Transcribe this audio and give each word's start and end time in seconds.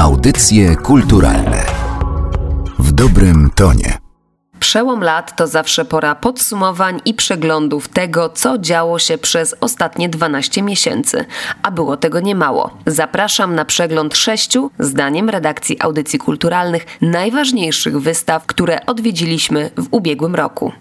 Audycje 0.00 0.76
kulturalne 0.76 1.66
w 2.78 2.92
dobrym 2.92 3.50
tonie. 3.54 3.98
Przełom 4.60 5.02
lat 5.02 5.36
to 5.36 5.46
zawsze 5.46 5.84
pora 5.84 6.14
podsumowań 6.14 7.00
i 7.04 7.14
przeglądów 7.14 7.88
tego, 7.88 8.28
co 8.28 8.58
działo 8.58 8.98
się 8.98 9.18
przez 9.18 9.54
ostatnie 9.60 10.08
12 10.08 10.62
miesięcy, 10.62 11.24
a 11.62 11.70
było 11.70 11.96
tego 11.96 12.20
niemało. 12.20 12.70
Zapraszam 12.86 13.54
na 13.54 13.64
przegląd 13.64 14.16
sześciu, 14.16 14.70
zdaniem 14.78 15.30
redakcji 15.30 15.76
audycji 15.80 16.18
kulturalnych, 16.18 16.86
najważniejszych 17.00 18.00
wystaw, 18.00 18.46
które 18.46 18.86
odwiedziliśmy 18.86 19.70
w 19.76 19.86
ubiegłym 19.90 20.34
roku. 20.34 20.72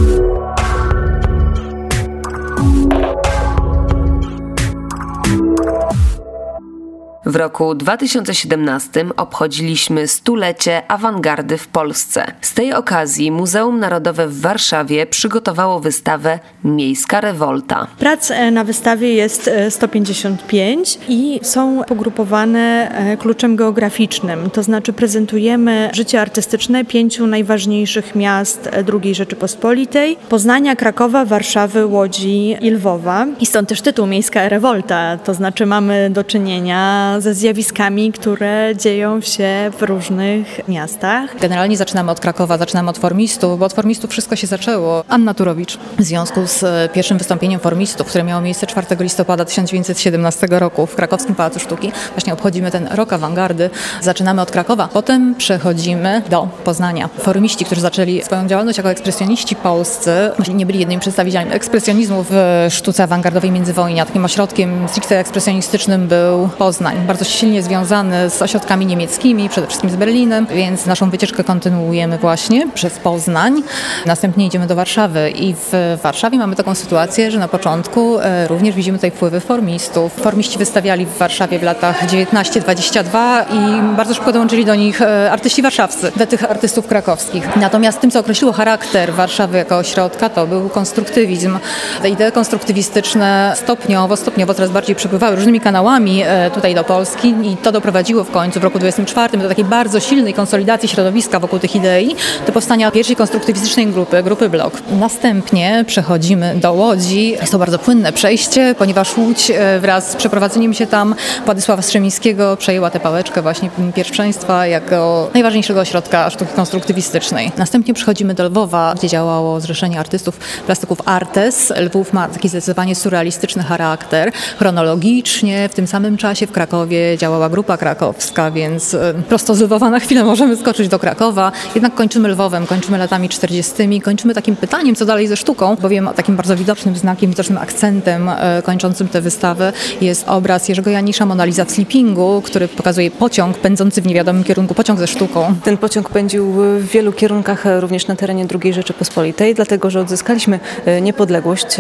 W 7.30 7.36
roku 7.36 7.76
2017 7.76 9.06
obchodziliśmy 9.18 10.08
stulecie 10.08 10.92
awangardy 10.92 11.58
w 11.58 11.68
Polsce. 11.68 12.26
Z 12.42 12.54
tej 12.54 12.74
okazji 12.74 13.32
Muzeum 13.32 13.80
Narodowe 13.80 14.28
w 14.28 14.42
Warszawie 14.42 15.06
przygotowało 15.06 15.80
wystawę 15.80 16.40
Miejska 16.64 17.22
Rewolta. 17.22 17.88
Prac 18.00 18.32
e, 18.32 18.52
na 18.52 18.64
wystawie 18.64 19.14
jest 19.14 19.50
155 19.70 20.98
e, 20.98 21.00
i 21.10 21.40
są 21.44 21.84
pogrupowane 21.88 22.92
e, 22.92 23.18
kluczem 23.18 23.56
geograficznym, 23.56 24.50
to 24.50 24.64
znaczy 24.64 24.94
prezentujemy 24.94 25.90
życie 25.94 26.22
artystyczne 26.22 26.86
pięciu 26.86 27.28
najważniejszych 27.28 28.16
miast 28.16 28.70
II 29.04 29.16
Rzeczypospolitej: 29.16 30.18
Poznania, 30.30 30.76
Krakowa, 30.76 31.26
Warszawy, 31.26 31.86
Łodzi 31.86 32.58
i 32.62 32.72
Lwowa. 32.72 33.26
I 33.40 33.46
stąd 33.46 33.70
też 33.70 33.82
tytuł 33.82 34.08
Miejska 34.08 34.50
Rewolta, 34.50 35.18
to 35.18 35.34
znaczy 35.34 35.66
mamy 35.66 36.10
do 36.10 36.24
czynienia 36.24 37.19
ze 37.22 37.34
zjawiskami, 37.34 38.12
które 38.12 38.76
dzieją 38.76 39.22
się 39.22 39.72
w 39.78 39.82
różnych 39.82 40.68
miastach. 40.68 41.40
Generalnie 41.40 41.78
zaczynamy 41.78 42.12
od 42.12 42.20
Krakowa, 42.20 42.58
zaczynamy 42.58 42.90
od 42.90 42.98
formistów, 42.98 43.60
bo 43.60 43.66
od 43.66 43.74
formistów 43.74 44.12
wszystko 44.12 44.36
się 44.36 44.48
zaczęło. 44.48 45.04
Anna 45.08 45.34
Turowicz 45.34 45.78
w 45.98 46.04
związku 46.04 46.48
z 46.48 46.64
e, 46.64 46.90
pierwszym 46.94 47.18
wystąpieniem 47.18 47.60
formistów, 47.60 48.08
które 48.08 48.24
miało 48.24 48.42
miejsce 48.42 48.68
4 48.68 48.88
listopada 49.00 49.46
1917 49.46 50.48
roku 50.52 50.86
w 50.86 50.96
krakowskim 50.96 51.36
Pałacu 51.36 51.60
Sztuki. 51.60 51.92
Właśnie 52.16 52.34
obchodzimy 52.34 52.72
ten 52.72 52.88
rok 52.88 53.14
awangardy. 53.14 53.70
Zaczynamy 54.02 54.42
od 54.42 54.52
Krakowa, 54.52 54.88
potem 54.94 55.36
przechodzimy 55.36 56.22
do 56.30 56.48
Poznania. 56.64 57.10
Formiści, 57.20 57.66
którzy 57.66 57.82
zaczęli 57.82 58.22
swoją 58.22 58.48
działalność 58.48 58.78
jako 58.78 58.90
ekspresjoniści 58.90 59.56
polscy, 59.56 60.12
nie 60.54 60.66
byli 60.66 60.80
jednymi 60.80 61.02
przedstawicielami 61.02 61.52
ekspresjonizmu 61.52 62.26
w 62.30 62.68
sztuce 62.70 63.04
awangardowej 63.04 63.52
międzywojnia. 63.52 64.06
Takim 64.06 64.26
ośrodkiem 64.26 64.88
stricte 64.88 65.20
ekspresjonistycznym 65.20 66.08
był 66.08 66.50
Poznań 66.58 66.99
bardzo 67.08 67.26
silnie 67.26 67.64
związany 67.64 68.30
z 68.30 68.42
ośrodkami 68.42 68.86
niemieckimi, 68.86 69.50
przede 69.50 69.68
wszystkim 69.68 69.90
z 69.90 69.96
Berlinem, 69.96 70.46
więc 70.46 70.86
naszą 70.86 71.10
wycieczkę 71.10 71.44
kontynuujemy 71.44 72.18
właśnie 72.18 72.68
przez 72.74 73.00
Poznań. 73.00 73.64
Następnie 74.06 74.46
idziemy 74.46 74.68
do 74.68 74.76
Warszawy 74.76 75.30
i 75.30 75.54
w 75.54 75.98
Warszawie 76.04 76.38
mamy 76.38 76.56
taką 76.56 76.76
sytuację, 76.76 77.32
że 77.32 77.40
na 77.40 77.48
początku 77.48 78.20
e, 78.20 78.48
również 78.48 78.76
widzimy 78.76 78.98
tutaj 78.98 79.12
wpływy 79.12 79.40
formistów. 79.40 80.14
Formiści 80.14 80.58
wystawiali 80.58 81.06
w 81.06 81.18
Warszawie 81.18 81.60
w 81.60 81.64
latach 81.64 82.08
19-22 82.08 83.44
i 83.54 83.96
bardzo 83.98 84.14
szybko 84.14 84.32
dołączyli 84.32 84.66
do 84.66 84.76
nich 84.76 85.02
e, 85.02 85.32
artyści 85.32 85.62
warszawscy, 85.62 86.12
do 86.16 86.28
tych 86.28 86.52
artystów 86.52 86.88
krakowskich. 86.88 87.56
Natomiast 87.56 88.00
tym, 88.00 88.12
co 88.12 88.20
określiło 88.20 88.54
charakter 88.54 89.14
Warszawy 89.14 89.58
jako 89.58 89.78
ośrodka, 89.78 90.30
to 90.30 90.48
był 90.48 90.70
konstruktywizm. 90.70 91.60
Te 92.02 92.10
idee 92.10 92.32
konstruktywistyczne 92.34 93.54
stopniowo, 93.56 94.18
stopniowo 94.18 94.54
coraz 94.54 94.72
bardziej 94.72 94.96
przepływały 94.96 95.36
różnymi 95.36 95.62
kanałami 95.62 96.24
e, 96.26 96.52
tutaj 96.52 96.76
do 96.76 96.84
Polski 96.90 97.28
i 97.44 97.58
to 97.58 97.72
doprowadziło 97.72 98.24
w 98.24 98.32
końcu 98.32 98.60
w 98.60 98.64
roku 98.64 98.80
24 98.80 99.38
do 99.38 99.50
takiej 99.50 99.66
bardzo 99.66 100.00
silnej 100.00 100.34
konsolidacji 100.34 100.90
środowiska 100.90 101.40
wokół 101.40 101.60
tych 101.60 101.76
idei, 101.76 102.16
do 102.48 102.52
powstania 102.52 102.92
pierwszej 102.92 103.16
konstruktywistycznej 103.16 103.88
grupy, 103.88 104.24
grupy 104.24 104.50
Blok. 104.50 104.74
Następnie 105.00 105.86
przechodzimy 105.88 106.56
do 106.56 106.74
Łodzi. 106.74 107.30
Jest 107.30 107.52
to 107.52 107.60
bardzo 107.60 107.80
płynne 107.80 108.14
przejście, 108.14 108.76
ponieważ 108.78 109.18
Łódź 109.18 109.52
e, 109.52 109.80
wraz 109.80 110.12
z 110.12 110.16
przeprowadzeniem 110.16 110.74
się 110.74 110.88
tam 110.88 111.16
Władysława 111.46 111.82
Strzemińskiego 111.82 112.58
przejęła 112.58 112.90
tę 112.90 113.00
pałeczkę 113.00 113.42
właśnie 113.42 113.70
pierwszeństwa 113.96 114.68
jako 114.68 115.30
najważniejszego 115.34 115.80
ośrodka 115.80 116.30
sztuki 116.30 116.54
konstruktywistycznej. 116.54 117.52
Następnie 117.58 117.94
przechodzimy 117.94 118.34
do 118.34 118.44
Lwowa, 118.44 118.94
gdzie 118.98 119.08
działało 119.08 119.60
Zrzeszenie 119.60 120.00
Artystów 120.00 120.38
Plastyków 120.66 120.98
Artes. 121.06 121.74
Lwów 121.78 122.14
ma 122.14 122.28
taki 122.28 122.50
zdecydowanie 122.50 122.96
surrealistyczny 122.96 123.64
charakter. 123.64 124.32
Chronologicznie 124.58 125.70
w 125.70 125.76
tym 125.76 125.88
samym 125.88 126.18
czasie 126.18 126.48
w 126.48 126.52
Krakowie 126.52 126.79
Krakowie 126.80 127.18
działała 127.18 127.50
grupa 127.50 127.78
krakowska, 127.78 128.52
więc 128.52 128.94
e, 128.94 129.14
prosto 129.30 129.56
z 129.56 129.62
Lwowa 129.62 129.90
na 129.90 130.00
chwilę 130.00 130.24
możemy 130.24 130.58
skoczyć 130.58 130.88
do 130.88 131.00
Krakowa. 131.00 131.52
Jednak 131.76 131.96
kończymy 131.96 132.30
Lwowem, 132.30 132.68
kończymy 132.68 132.98
latami 132.98 133.30
40., 133.30 134.02
kończymy 134.02 134.34
takim 134.34 134.56
pytaniem, 134.56 134.96
co 134.96 135.06
dalej 135.06 135.28
ze 135.28 135.38
sztuką, 135.38 135.76
bowiem 135.76 136.10
takim 136.16 136.36
bardzo 136.36 136.56
widocznym 136.56 136.96
znakiem, 136.96 137.30
widocznym 137.30 137.58
akcentem 137.58 138.30
e, 138.30 138.62
kończącym 138.62 139.08
tę 139.08 139.22
wystawę 139.22 139.74
jest 140.02 140.30
obraz 140.30 140.70
Jerzego 140.70 140.90
Janisza 140.90 141.26
Mona 141.26 141.46
Lisa 141.46 141.66
w 141.66 141.72
Sleepingu, 141.72 142.42
który 142.46 142.68
pokazuje 142.68 143.12
pociąg 143.12 143.58
pędzący 143.58 144.02
w 144.02 144.06
niewiadomym 144.06 144.44
kierunku, 144.44 144.74
pociąg 144.74 145.00
ze 145.00 145.08
sztuką. 145.08 145.56
Ten 145.64 145.78
pociąg 145.78 146.10
pędził 146.10 146.52
w 146.52 146.88
wielu 146.92 147.12
kierunkach, 147.12 147.66
e, 147.66 147.82
również 147.82 148.08
na 148.08 148.16
terenie 148.16 148.46
II 148.64 148.74
Rzeczypospolitej, 148.74 149.56
dlatego 149.56 149.90
że 149.90 150.00
odzyskaliśmy 150.00 150.60
niepodległość 151.02 151.78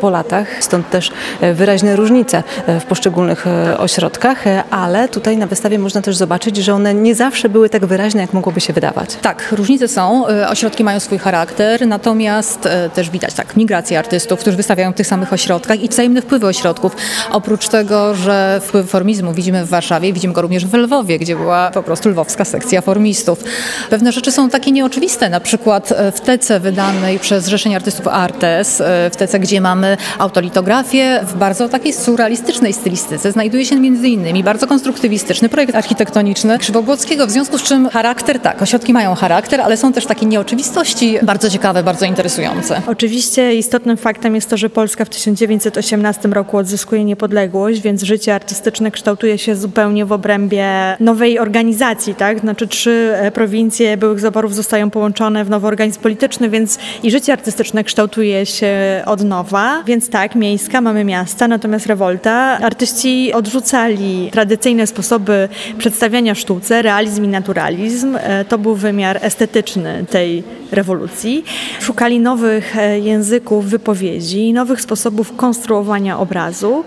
po 0.00 0.10
latach, 0.10 0.64
stąd 0.64 0.90
też 0.90 1.12
wyraźne 1.54 1.96
różnice 1.96 2.42
w 2.80 2.84
poszczególnych 2.84 3.46
ośrodkach. 3.78 4.35
E, 4.46 4.64
ale 4.70 5.08
tutaj 5.08 5.36
na 5.36 5.46
wystawie 5.46 5.78
można 5.78 6.02
też 6.02 6.16
zobaczyć, 6.16 6.56
że 6.56 6.74
one 6.74 6.94
nie 6.94 7.14
zawsze 7.14 7.48
były 7.48 7.68
tak 7.68 7.86
wyraźne, 7.86 8.20
jak 8.20 8.32
mogłoby 8.32 8.60
się 8.60 8.72
wydawać. 8.72 9.16
Tak, 9.22 9.52
różnice 9.52 9.88
są, 9.88 10.28
e, 10.28 10.48
ośrodki 10.48 10.84
mają 10.84 11.00
swój 11.00 11.18
charakter, 11.18 11.86
natomiast 11.86 12.66
e, 12.66 12.90
też 12.90 13.10
widać 13.10 13.34
tak, 13.34 13.56
migrację 13.56 13.98
artystów, 13.98 14.40
którzy 14.40 14.56
wystawiają 14.56 14.92
w 14.92 14.94
tych 14.94 15.06
samych 15.06 15.32
ośrodkach 15.32 15.80
i 15.80 15.88
wzajemne 15.88 16.22
wpływy 16.22 16.46
ośrodków. 16.46 16.96
Oprócz 17.30 17.68
tego, 17.68 18.14
że 18.14 18.60
wpływ 18.64 18.90
formizmu 18.90 19.32
widzimy 19.32 19.64
w 19.64 19.68
Warszawie, 19.68 20.12
widzimy 20.12 20.34
go 20.34 20.42
również 20.42 20.66
w 20.66 20.74
Lwowie, 20.74 21.18
gdzie 21.18 21.36
była 21.36 21.70
po 21.70 21.82
prostu 21.82 22.08
lwowska 22.08 22.44
sekcja 22.44 22.80
formistów. 22.80 23.44
Pewne 23.90 24.12
rzeczy 24.12 24.32
są 24.32 24.50
takie 24.50 24.72
nieoczywiste, 24.72 25.28
na 25.28 25.40
przykład 25.40 25.92
w 26.14 26.20
tece 26.20 26.60
wydanej 26.60 27.18
przez 27.18 27.44
Zrzeszenie 27.44 27.76
Artystów 27.76 28.08
Artes, 28.08 28.82
w 29.12 29.16
tece, 29.16 29.40
gdzie 29.40 29.60
mamy 29.60 29.96
autolitografię 30.18 31.20
w 31.22 31.34
bardzo 31.34 31.68
takiej 31.68 31.92
surrealistycznej 31.92 32.72
stylistyce, 32.72 33.32
znajduje 33.32 33.64
się 33.64 33.80
między 33.80 34.08
innymi 34.26 34.44
bardzo 34.44 34.66
konstruktywistyczny 34.66 35.48
projekt 35.48 35.74
architektoniczny 35.74 36.58
Krzywobłockiego, 36.58 37.26
w 37.26 37.30
związku 37.30 37.58
z 37.58 37.62
czym 37.62 37.88
charakter, 37.88 38.40
tak, 38.40 38.62
ośrodki 38.62 38.92
mają 38.92 39.14
charakter, 39.14 39.60
ale 39.60 39.76
są 39.76 39.92
też 39.92 40.06
takie 40.06 40.26
nieoczywistości 40.26 41.18
bardzo 41.22 41.50
ciekawe, 41.50 41.82
bardzo 41.82 42.06
interesujące. 42.06 42.82
Oczywiście 42.86 43.54
istotnym 43.54 43.96
faktem 43.96 44.34
jest 44.34 44.50
to, 44.50 44.56
że 44.56 44.70
Polska 44.70 45.04
w 45.04 45.08
1918 45.08 46.28
roku 46.28 46.56
odzyskuje 46.56 47.04
niepodległość, 47.04 47.80
więc 47.80 48.02
życie 48.02 48.34
artystyczne 48.34 48.90
kształtuje 48.90 49.38
się 49.38 49.56
zupełnie 49.56 50.04
w 50.04 50.12
obrębie 50.12 50.66
nowej 51.00 51.38
organizacji, 51.38 52.14
tak? 52.14 52.40
Znaczy 52.40 52.68
trzy 52.68 53.12
e, 53.14 53.30
prowincje 53.30 53.96
byłych 53.96 54.20
zaborów 54.20 54.54
zostają 54.54 54.90
połączone 54.90 55.44
w 55.44 55.50
nowy 55.50 55.66
organizm 55.66 56.00
polityczny, 56.00 56.48
więc 56.48 56.78
i 57.02 57.10
życie 57.10 57.32
artystyczne 57.32 57.84
kształtuje 57.84 58.46
się 58.46 59.02
od 59.06 59.24
nowa, 59.24 59.82
więc 59.86 60.08
tak, 60.10 60.34
miejska, 60.34 60.80
mamy 60.80 61.04
miasta, 61.04 61.48
natomiast 61.48 61.86
rewolta. 61.86 62.58
Artyści 62.62 63.32
odrzucali 63.32 64.15
tradycyjne 64.32 64.86
sposoby 64.86 65.48
przedstawiania 65.78 66.34
sztuce, 66.34 66.82
realizm 66.82 67.24
i 67.24 67.28
naturalizm. 67.28 68.16
E, 68.20 68.44
to 68.44 68.58
był 68.58 68.74
wymiar 68.74 69.18
estetyczny 69.22 70.04
tej 70.10 70.42
rewolucji. 70.72 71.44
Szukali 71.80 72.20
nowych 72.20 72.78
e, 72.78 72.98
języków 72.98 73.66
wypowiedzi, 73.66 74.52
nowych 74.52 74.80
sposobów 74.80 75.36
konstruowania 75.36 76.18
obrazu, 76.18 76.84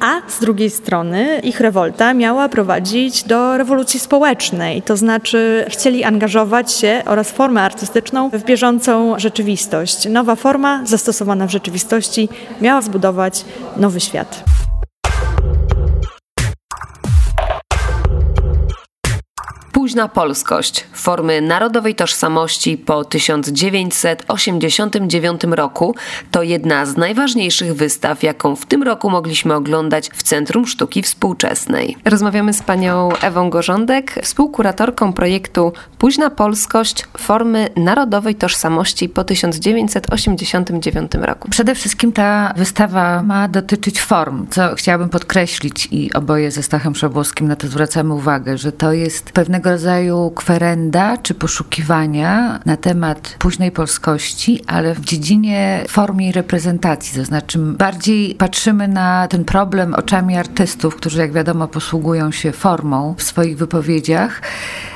a 0.00 0.30
z 0.30 0.40
drugiej 0.40 0.70
strony 0.70 1.40
ich 1.42 1.60
rewolta 1.60 2.14
miała 2.14 2.48
prowadzić 2.48 3.24
do 3.24 3.56
rewolucji 3.56 4.00
społecznej, 4.00 4.82
to 4.82 4.96
znaczy 4.96 5.64
chcieli 5.68 6.04
angażować 6.04 6.72
się 6.72 7.02
oraz 7.06 7.30
formę 7.30 7.62
artystyczną 7.62 8.30
w 8.30 8.44
bieżącą 8.44 9.18
rzeczywistość. 9.18 10.08
Nowa 10.08 10.36
forma 10.36 10.86
zastosowana 10.86 11.46
w 11.46 11.50
rzeczywistości 11.50 12.28
miała 12.60 12.82
zbudować 12.82 13.44
nowy 13.76 14.00
świat. 14.00 14.61
Późna 19.72 20.08
polskość, 20.08 20.86
formy 20.92 21.40
narodowej 21.40 21.94
tożsamości 21.94 22.78
po 22.78 23.04
1989 23.04 25.42
roku 25.50 25.94
to 26.30 26.42
jedna 26.42 26.86
z 26.86 26.96
najważniejszych 26.96 27.74
wystaw, 27.74 28.22
jaką 28.22 28.56
w 28.56 28.66
tym 28.66 28.82
roku 28.82 29.10
mogliśmy 29.10 29.54
oglądać 29.54 30.10
w 30.14 30.22
Centrum 30.22 30.66
Sztuki 30.66 31.02
Współczesnej. 31.02 31.96
Rozmawiamy 32.04 32.52
z 32.52 32.62
panią 32.62 33.08
Ewą 33.22 33.50
Gorządek, 33.50 34.14
współkuratorką 34.22 35.12
projektu 35.12 35.72
Późna 35.98 36.30
polskość, 36.30 37.04
formy 37.18 37.68
narodowej 37.76 38.34
tożsamości 38.34 39.08
po 39.08 39.24
1989 39.24 41.12
roku. 41.20 41.48
Przede 41.50 41.74
wszystkim 41.74 42.12
ta 42.12 42.54
wystawa 42.56 43.22
ma 43.22 43.48
dotyczyć 43.48 44.00
form, 44.00 44.46
co 44.50 44.74
chciałabym 44.74 45.08
podkreślić 45.08 45.88
i 45.90 46.12
oboje 46.12 46.50
ze 46.50 46.62
Stachem 46.62 46.94
Szabłowskim 46.94 47.48
na 47.48 47.56
to 47.56 47.68
zwracamy 47.68 48.14
uwagę, 48.14 48.58
że 48.58 48.72
to 48.72 48.92
jest 48.92 49.32
pewnego 49.32 49.61
rodzaju 49.66 50.30
kwerenda 50.30 51.16
czy 51.16 51.34
poszukiwania 51.34 52.60
na 52.66 52.76
temat 52.76 53.36
późnej 53.38 53.70
polskości, 53.70 54.64
ale 54.66 54.94
w 54.94 55.00
dziedzinie 55.00 55.84
formy 55.88 56.24
i 56.24 56.32
reprezentacji, 56.32 57.18
to 57.18 57.24
znaczy 57.24 57.58
bardziej 57.58 58.34
patrzymy 58.34 58.88
na 58.88 59.28
ten 59.28 59.44
problem 59.44 59.94
oczami 59.94 60.36
artystów, 60.36 60.96
którzy 60.96 61.18
jak 61.18 61.32
wiadomo 61.32 61.68
posługują 61.68 62.32
się 62.32 62.52
formą 62.52 63.14
w 63.18 63.22
swoich 63.22 63.56
wypowiedziach. 63.56 64.42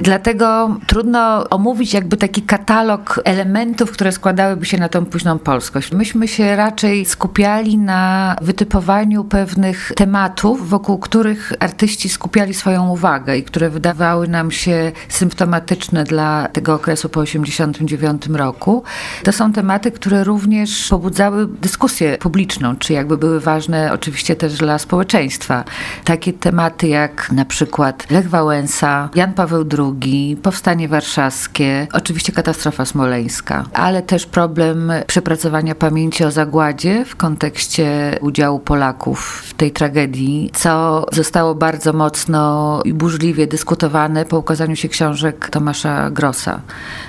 Dlatego 0.00 0.76
trudno 0.86 1.48
omówić 1.50 1.94
jakby 1.94 2.16
taki 2.16 2.42
katalog 2.42 3.20
elementów, 3.24 3.92
które 3.92 4.12
składałyby 4.12 4.66
się 4.66 4.78
na 4.78 4.88
tą 4.88 5.06
późną 5.06 5.38
polskość. 5.38 5.92
Myśmy 5.92 6.28
się 6.28 6.56
raczej 6.56 7.04
skupiali 7.04 7.78
na 7.78 8.36
wytypowaniu 8.42 9.24
pewnych 9.24 9.92
tematów, 9.96 10.68
wokół 10.68 10.98
których 10.98 11.52
artyści 11.60 12.08
skupiali 12.08 12.54
swoją 12.54 12.88
uwagę 12.88 13.38
i 13.38 13.42
które 13.42 13.70
wydawały 13.70 14.28
nam 14.28 14.50
się 14.56 14.92
symptomatyczne 15.08 16.04
dla 16.04 16.48
tego 16.48 16.74
okresu 16.74 17.08
po 17.08 17.24
1989 17.24 18.38
roku. 18.38 18.82
To 19.24 19.32
są 19.32 19.52
tematy, 19.52 19.90
które 19.90 20.24
również 20.24 20.88
pobudzały 20.88 21.46
dyskusję 21.46 22.18
publiczną, 22.18 22.76
czy 22.76 22.92
jakby 22.92 23.18
były 23.18 23.40
ważne 23.40 23.92
oczywiście 23.92 24.36
też 24.36 24.58
dla 24.58 24.78
społeczeństwa. 24.78 25.64
Takie 26.04 26.32
tematy 26.32 26.88
jak 26.88 27.32
na 27.32 27.44
przykład 27.44 28.10
Lech 28.10 28.28
Wałęsa, 28.28 29.08
Jan 29.14 29.32
Paweł 29.32 29.64
II, 29.78 30.36
Powstanie 30.42 30.88
Warszawskie, 30.88 31.86
oczywiście 31.92 32.32
katastrofa 32.32 32.84
smoleńska, 32.84 33.64
ale 33.72 34.02
też 34.02 34.26
problem 34.26 34.92
przepracowania 35.06 35.74
pamięci 35.74 36.24
o 36.24 36.30
zagładzie 36.30 37.04
w 37.04 37.16
kontekście 37.16 38.18
udziału 38.20 38.58
Polaków 38.58 39.42
w 39.46 39.54
tej 39.54 39.72
tragedii, 39.72 40.50
co 40.54 41.06
zostało 41.12 41.54
bardzo 41.54 41.92
mocno 41.92 42.80
i 42.84 42.94
burzliwie 42.94 43.46
dyskutowane 43.46 44.24
po 44.24 44.42
ukazaniu 44.46 44.76
się 44.76 44.88
książek 44.88 45.48
Tomasza 45.50 46.10
Grossa. 46.10 46.60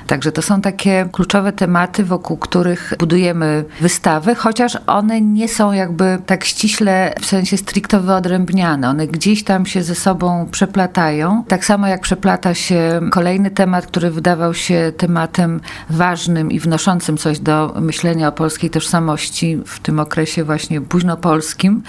Także 0.07 0.31
to 0.31 0.41
są 0.41 0.61
takie 0.61 1.09
kluczowe 1.11 1.51
tematy, 1.51 2.03
wokół 2.03 2.37
których 2.37 2.93
budujemy 2.99 3.65
wystawy, 3.81 4.35
chociaż 4.35 4.77
one 4.87 5.21
nie 5.21 5.47
są 5.47 5.71
jakby 5.71 6.17
tak 6.25 6.45
ściśle 6.45 7.13
w 7.21 7.25
sensie 7.25 7.57
stricto 7.57 8.01
wyodrębniane. 8.01 8.89
One 8.89 9.07
gdzieś 9.07 9.43
tam 9.43 9.65
się 9.65 9.83
ze 9.83 9.95
sobą 9.95 10.47
przeplatają. 10.51 11.43
Tak 11.47 11.65
samo 11.65 11.87
jak 11.87 12.01
przeplata 12.01 12.53
się 12.53 12.99
kolejny 13.11 13.51
temat, 13.51 13.85
który 13.85 14.11
wydawał 14.11 14.53
się 14.53 14.91
tematem 14.97 15.61
ważnym 15.89 16.51
i 16.51 16.59
wnoszącym 16.59 17.17
coś 17.17 17.39
do 17.39 17.73
myślenia 17.81 18.27
o 18.27 18.31
polskiej 18.31 18.69
tożsamości 18.69 19.57
w 19.65 19.79
tym 19.79 19.99
okresie 19.99 20.43
właśnie 20.43 20.81
późnopolskim, 20.81 21.83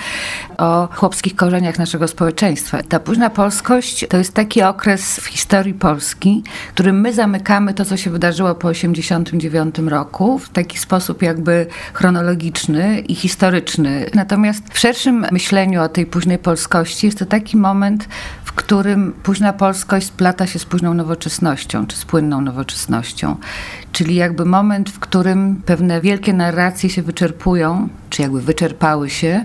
o 0.58 0.88
chłopskich 0.92 1.36
korzeniach 1.36 1.78
naszego 1.78 2.08
społeczeństwa. 2.08 2.82
Ta 2.88 3.00
późna 3.00 3.30
polskość 3.30 4.06
to 4.08 4.16
jest 4.16 4.34
taki 4.34 4.62
okres 4.62 5.16
w 5.16 5.26
historii 5.26 5.37
Polski, 5.78 6.42
którym 6.74 7.00
my 7.00 7.12
zamykamy 7.12 7.74
to, 7.74 7.84
co 7.84 7.96
się 7.96 8.10
wydarzyło 8.10 8.54
po 8.54 8.72
1989 8.72 9.90
roku 9.90 10.38
w 10.38 10.48
taki 10.48 10.78
sposób 10.78 11.22
jakby 11.22 11.66
chronologiczny 11.92 13.00
i 13.00 13.14
historyczny. 13.14 14.06
Natomiast 14.14 14.62
w 14.74 14.78
szerszym 14.78 15.26
myśleniu 15.32 15.82
o 15.82 15.88
tej 15.88 16.06
późnej 16.06 16.38
polskości 16.38 17.06
jest 17.06 17.18
to 17.18 17.26
taki 17.26 17.56
moment, 17.56 18.08
w 18.44 18.52
którym 18.52 19.12
późna 19.22 19.52
polskość 19.52 20.06
splata 20.06 20.46
się 20.46 20.58
z 20.58 20.64
późną 20.64 20.94
nowoczesnością, 20.94 21.86
czy 21.86 21.96
z 21.96 22.04
płynną 22.04 22.40
nowoczesnością. 22.40 23.36
Czyli 23.92 24.14
jakby 24.14 24.44
moment, 24.44 24.90
w 24.90 24.98
którym 24.98 25.62
pewne 25.66 26.00
wielkie 26.00 26.32
narracje 26.32 26.90
się 26.90 27.02
wyczerpują, 27.02 27.88
czy 28.10 28.22
jakby 28.22 28.40
wyczerpały 28.40 29.10
się, 29.10 29.44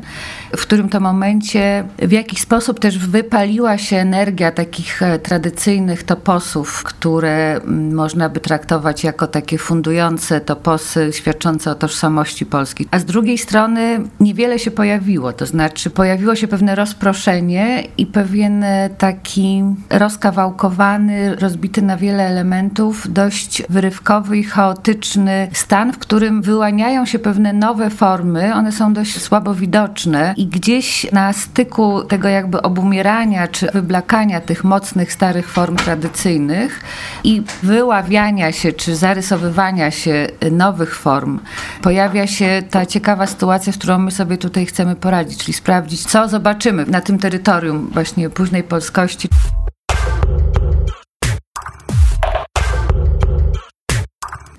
w 0.57 0.61
którym 0.61 0.89
to 0.89 0.99
momencie 0.99 1.83
w 1.97 2.11
jakiś 2.11 2.41
sposób 2.41 2.79
też 2.79 2.97
wypaliła 2.97 3.77
się 3.77 3.97
energia 3.97 4.51
takich 4.51 5.01
e, 5.01 5.19
tradycyjnych 5.19 6.03
toposów, 6.03 6.83
które 6.83 7.55
mm, 7.55 7.95
można 7.95 8.29
by 8.29 8.39
traktować 8.39 9.03
jako 9.03 9.27
takie 9.27 9.57
fundujące 9.57 10.41
toposy 10.41 11.09
świadczące 11.13 11.71
o 11.71 11.75
tożsamości 11.75 12.45
Polski. 12.45 12.87
A 12.91 12.99
z 12.99 13.05
drugiej 13.05 13.37
strony 13.37 13.99
niewiele 14.19 14.59
się 14.59 14.71
pojawiło, 14.71 15.33
to 15.33 15.45
znaczy 15.45 15.89
pojawiło 15.89 16.35
się 16.35 16.47
pewne 16.47 16.75
rozproszenie 16.75 17.83
i 17.97 18.05
pewien 18.05 18.63
e, 18.63 18.89
taki 18.97 19.63
rozkawałkowany, 19.89 21.35
rozbity 21.35 21.81
na 21.81 21.97
wiele 21.97 22.27
elementów, 22.27 23.13
dość 23.13 23.63
wyrywkowy 23.69 24.37
i 24.37 24.43
chaotyczny 24.43 25.47
stan, 25.53 25.93
w 25.93 25.97
którym 25.97 26.41
wyłaniają 26.41 27.05
się 27.05 27.19
pewne 27.19 27.53
nowe 27.53 27.89
formy, 27.89 28.52
one 28.53 28.71
są 28.71 28.93
dość 28.93 29.21
słabo 29.21 29.53
widoczne 29.55 30.33
i 30.37 30.47
gdzieś 30.47 31.11
na 31.11 31.33
styku 31.33 32.03
tego 32.03 32.27
jakby 32.27 32.61
obumierania 32.61 33.47
czy 33.47 33.67
wyblakania 33.73 34.41
tych 34.41 34.63
mocnych, 34.63 35.13
starych 35.13 35.49
form 35.51 35.75
tradycyjnych 35.75 36.81
i 37.23 37.43
wyławiania 37.63 38.51
się 38.51 38.73
czy 38.73 38.95
zarysowywania 38.95 39.91
się 39.91 40.27
nowych 40.51 40.95
form, 40.95 41.39
pojawia 41.81 42.27
się 42.27 42.63
ta 42.69 42.85
ciekawa 42.85 43.27
sytuacja, 43.27 43.73
z 43.73 43.77
którą 43.77 43.97
my 43.97 44.11
sobie 44.11 44.37
tutaj 44.37 44.65
chcemy 44.65 44.95
poradzić, 44.95 45.43
czyli 45.43 45.53
sprawdzić, 45.53 46.05
co 46.05 46.27
zobaczymy 46.27 46.85
na 46.85 47.01
tym 47.01 47.19
terytorium 47.19 47.89
właśnie 47.93 48.29
późnej 48.29 48.63
polskości. 48.63 49.29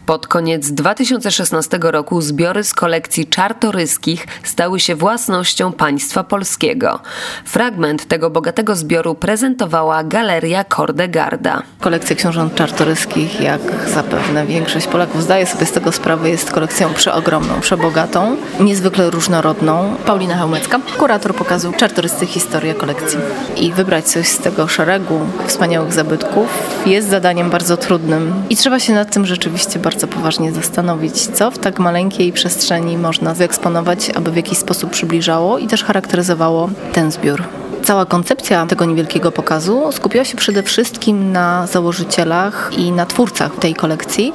Pod 0.07 0.27
koniec 0.27 0.71
2016 0.71 1.79
roku 1.83 2.21
zbiory 2.21 2.65
z 2.65 2.75
kolekcji 2.75 3.27
czartoryskich 3.27 4.27
stały 4.43 4.81
się 4.81 4.95
własnością 4.95 5.73
państwa 5.73 6.25
polskiego. 6.25 7.01
Fragment 7.45 8.09
tego 8.09 8.31
bogatego 8.31 8.77
zbioru 8.77 9.15
prezentowała 9.15 10.05
Galeria 10.05 10.65
Kordegarda. 10.65 11.63
Kolekcja 11.81 12.17
książąt 12.17 12.55
czartoryskich, 12.55 13.41
jak 13.41 13.61
zapewne 13.95 14.47
większość 14.47 14.87
Polaków 14.87 15.23
zdaje 15.23 15.47
sobie 15.47 15.67
z 15.67 15.73
tego 15.73 15.93
sprawę, 15.93 16.31
jest 16.31 16.51
kolekcją 16.51 16.95
przeogromną, 16.95 17.61
przebogatą, 17.61 18.37
niezwykle 18.61 19.11
różnorodną. 19.11 19.97
Paulina 20.07 20.37
Hełmecka, 20.37 20.81
kurator 20.99 21.35
pokazu 21.35 21.73
Czartoryscy 21.73 22.27
Historia 22.27 22.75
kolekcji. 22.75 23.19
I 23.57 23.73
wybrać 23.73 24.05
coś 24.05 24.29
z 24.29 24.39
tego 24.39 24.69
szeregu 24.69 25.21
wspaniałych 25.47 25.93
zabytków 25.93 26.49
jest 26.87 27.09
zadaniem 27.09 27.51
bardzo 27.51 27.77
trudnym 27.77 28.43
i 28.51 28.57
trzeba 28.57 28.79
się 28.79 28.93
nad 28.93 29.13
tym 29.13 29.27
rzeczywiście 29.27 29.79
bardzo 29.79 29.94
bardzo 29.95 30.09
poważnie 30.09 30.53
zastanowić, 30.53 31.27
co 31.27 31.51
w 31.51 31.59
tak 31.59 31.79
maleńkiej 31.79 32.33
przestrzeni 32.33 32.99
można 32.99 33.35
wyeksponować, 33.35 34.11
aby 34.11 34.31
w 34.31 34.37
jakiś 34.37 34.59
sposób 34.59 34.91
przybliżało 34.91 35.59
i 35.59 35.67
też 35.67 35.85
charakteryzowało 35.85 36.71
ten 36.93 37.11
zbiór. 37.13 37.64
Cała 37.85 38.07
koncepcja 38.07 38.67
tego 38.67 38.85
niewielkiego 38.85 39.33
pokazu 39.33 39.93
skupiła 39.93 40.25
się 40.25 40.37
przede 40.37 40.63
wszystkim 40.63 41.33
na 41.33 41.67
założycielach 41.67 42.71
i 42.77 42.93
na 42.93 43.07
twórcach 43.07 43.55
tej 43.57 43.75
kolekcji. 43.75 44.33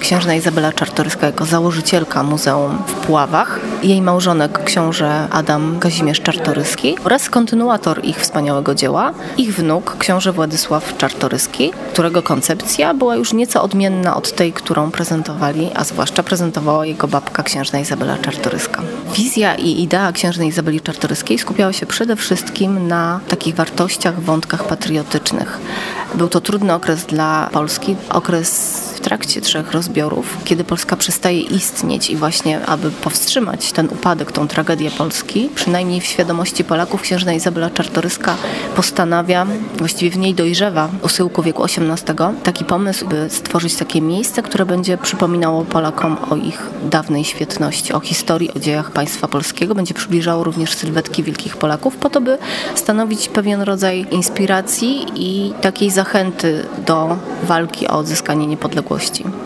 Księżna 0.00 0.34
Izabela 0.34 0.72
Czartoryska 0.72 1.26
jako 1.26 1.44
założycielka 1.44 2.22
Muzeum 2.22 2.78
w 2.86 2.92
Puławach, 2.92 3.60
jej 3.82 4.02
małżonek 4.02 4.64
książę 4.64 5.28
Adam 5.30 5.78
Kazimierz 5.78 6.20
Czartoryski 6.20 6.96
oraz 7.04 7.30
kontynuator 7.30 8.04
ich 8.04 8.20
wspaniałego 8.20 8.74
dzieła, 8.74 9.12
ich 9.36 9.54
wnuk 9.54 9.96
książę 9.98 10.32
Władysław 10.32 10.96
Czartoryski, 10.96 11.72
którego 11.92 12.22
koncepcja 12.22 12.94
była 12.94 13.16
już 13.16 13.32
nieco 13.32 13.62
odmienna 13.62 14.16
od 14.16 14.32
tej, 14.32 14.52
którą 14.52 14.90
prezentowali, 14.90 15.70
a 15.74 15.84
zwłaszcza 15.84 16.22
prezentowała 16.22 16.86
jego 16.86 17.08
babka 17.08 17.42
księżna 17.42 17.80
Izabela 17.80 18.18
Czartoryska. 18.18 18.82
Wizja 19.16 19.54
i 19.54 19.82
idea 19.82 20.12
księżnej 20.12 20.48
Izabeli 20.48 20.80
Czartoryskiej 20.80 21.38
skupiała 21.38 21.72
się 21.72 21.86
przede 21.86 22.16
wszystkim 22.16 22.89
na 22.90 23.20
takich 23.28 23.54
wartościach, 23.54 24.20
wątkach 24.20 24.64
patriotycznych. 24.64 25.58
Był 26.14 26.28
to 26.28 26.40
trudny 26.40 26.74
okres 26.74 27.04
dla 27.04 27.48
Polski, 27.52 27.96
okres 28.08 28.89
w 29.00 29.02
trakcie 29.02 29.40
trzech 29.40 29.72
rozbiorów, 29.72 30.38
kiedy 30.44 30.64
Polska 30.64 30.96
przestaje 30.96 31.40
istnieć 31.40 32.10
i 32.10 32.16
właśnie, 32.16 32.66
aby 32.66 32.90
powstrzymać 32.90 33.72
ten 33.72 33.88
upadek, 33.88 34.32
tą 34.32 34.48
tragedię 34.48 34.90
Polski, 34.90 35.50
przynajmniej 35.54 36.00
w 36.00 36.04
świadomości 36.04 36.64
Polaków, 36.64 37.02
księżna 37.02 37.32
Izabela 37.32 37.70
Czartoryska 37.70 38.36
postanawia, 38.76 39.46
właściwie 39.76 40.10
w 40.10 40.18
niej 40.18 40.34
dojrzewa 40.34 40.88
u 41.02 41.08
syłku 41.08 41.42
wieku 41.42 41.64
XVIII, 41.64 42.16
taki 42.42 42.64
pomysł, 42.64 43.08
by 43.08 43.26
stworzyć 43.30 43.74
takie 43.74 44.00
miejsce, 44.00 44.42
które 44.42 44.66
będzie 44.66 44.98
przypominało 44.98 45.64
Polakom 45.64 46.16
o 46.30 46.36
ich 46.36 46.70
dawnej 46.82 47.24
świetności, 47.24 47.92
o 47.92 48.00
historii, 48.00 48.54
o 48.54 48.58
dziejach 48.58 48.90
państwa 48.90 49.28
polskiego, 49.28 49.74
będzie 49.74 49.94
przybliżało 49.94 50.44
również 50.44 50.74
sylwetki 50.74 51.22
wielkich 51.22 51.56
Polaków, 51.56 51.96
po 51.96 52.10
to, 52.10 52.20
by 52.20 52.38
stanowić 52.74 53.28
pewien 53.28 53.62
rodzaj 53.62 54.06
inspiracji 54.10 55.06
i 55.14 55.52
takiej 55.60 55.90
zachęty 55.90 56.66
do 56.86 57.16
walki 57.42 57.88
o 57.88 57.98
odzyskanie 57.98 58.46
niepodległości. 58.46 58.89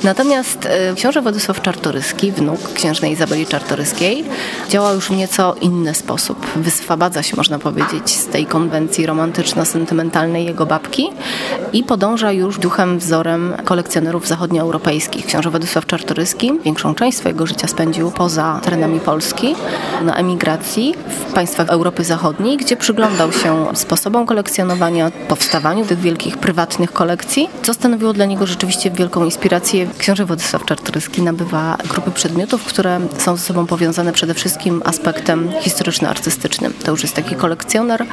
Natomiast 0.02 0.66
e, 0.66 0.94
książę 0.94 1.22
Władysław 1.22 1.62
Czartoryski, 1.62 2.32
wnuk 2.32 2.72
księżnej 2.72 3.12
Izabeli 3.12 3.46
Czartoryskiej, 3.46 4.24
działa 4.68 4.92
już 4.92 5.06
w 5.06 5.10
nieco 5.10 5.54
inny 5.60 5.94
sposób. 5.94 6.46
Wyswabadza 6.56 7.22
się, 7.22 7.36
można 7.36 7.58
powiedzieć, 7.58 8.10
z 8.10 8.26
tej 8.26 8.46
konwencji 8.46 9.06
romantyczno-sentymentalnej 9.06 10.44
jego 10.44 10.66
babki 10.66 11.10
i 11.72 11.84
podąża 11.84 12.32
już 12.32 12.58
duchem, 12.58 12.98
wzorem 12.98 13.54
kolekcjonerów 13.64 14.28
zachodnioeuropejskich. 14.28 15.26
Książę 15.26 15.50
Władysław 15.50 15.86
Czartoryski 15.86 16.52
większą 16.64 16.94
część 16.94 17.18
swojego 17.18 17.46
życia 17.46 17.68
spędził 17.68 18.10
poza 18.10 18.60
terenami 18.62 19.00
Polski, 19.00 19.54
na 20.02 20.16
emigracji 20.16 20.94
w 21.08 21.32
państwach 21.32 21.68
Europy 21.68 22.04
Zachodniej, 22.04 22.56
gdzie 22.56 22.76
przyglądał 22.76 23.32
się 23.32 23.66
sposobom 23.74 24.26
kolekcjonowania, 24.26 25.10
powstawaniu 25.28 25.86
tych 25.86 25.98
wielkich 25.98 26.38
prywatnych 26.38 26.92
kolekcji, 26.92 27.48
co 27.62 27.74
stanowiło 27.74 28.12
dla 28.12 28.24
niego 28.24 28.46
rzeczywiście 28.46 28.90
wielką 28.90 29.24
inspirację. 29.34 29.86
Książę 29.98 30.24
Władysław 30.24 30.64
Czartoryski 30.64 31.22
nabywa 31.22 31.76
grupy 31.88 32.10
przedmiotów, 32.10 32.64
które 32.64 33.00
są 33.18 33.36
ze 33.36 33.42
sobą 33.42 33.66
powiązane 33.66 34.12
przede 34.12 34.34
wszystkim 34.34 34.82
aspektem 34.84 35.48
historyczno-artystycznym. 35.60 36.72
To 36.84 36.90
już 36.90 37.02
jest 37.02 37.14
taki 37.14 37.34
kolekcjoner, 37.34 38.06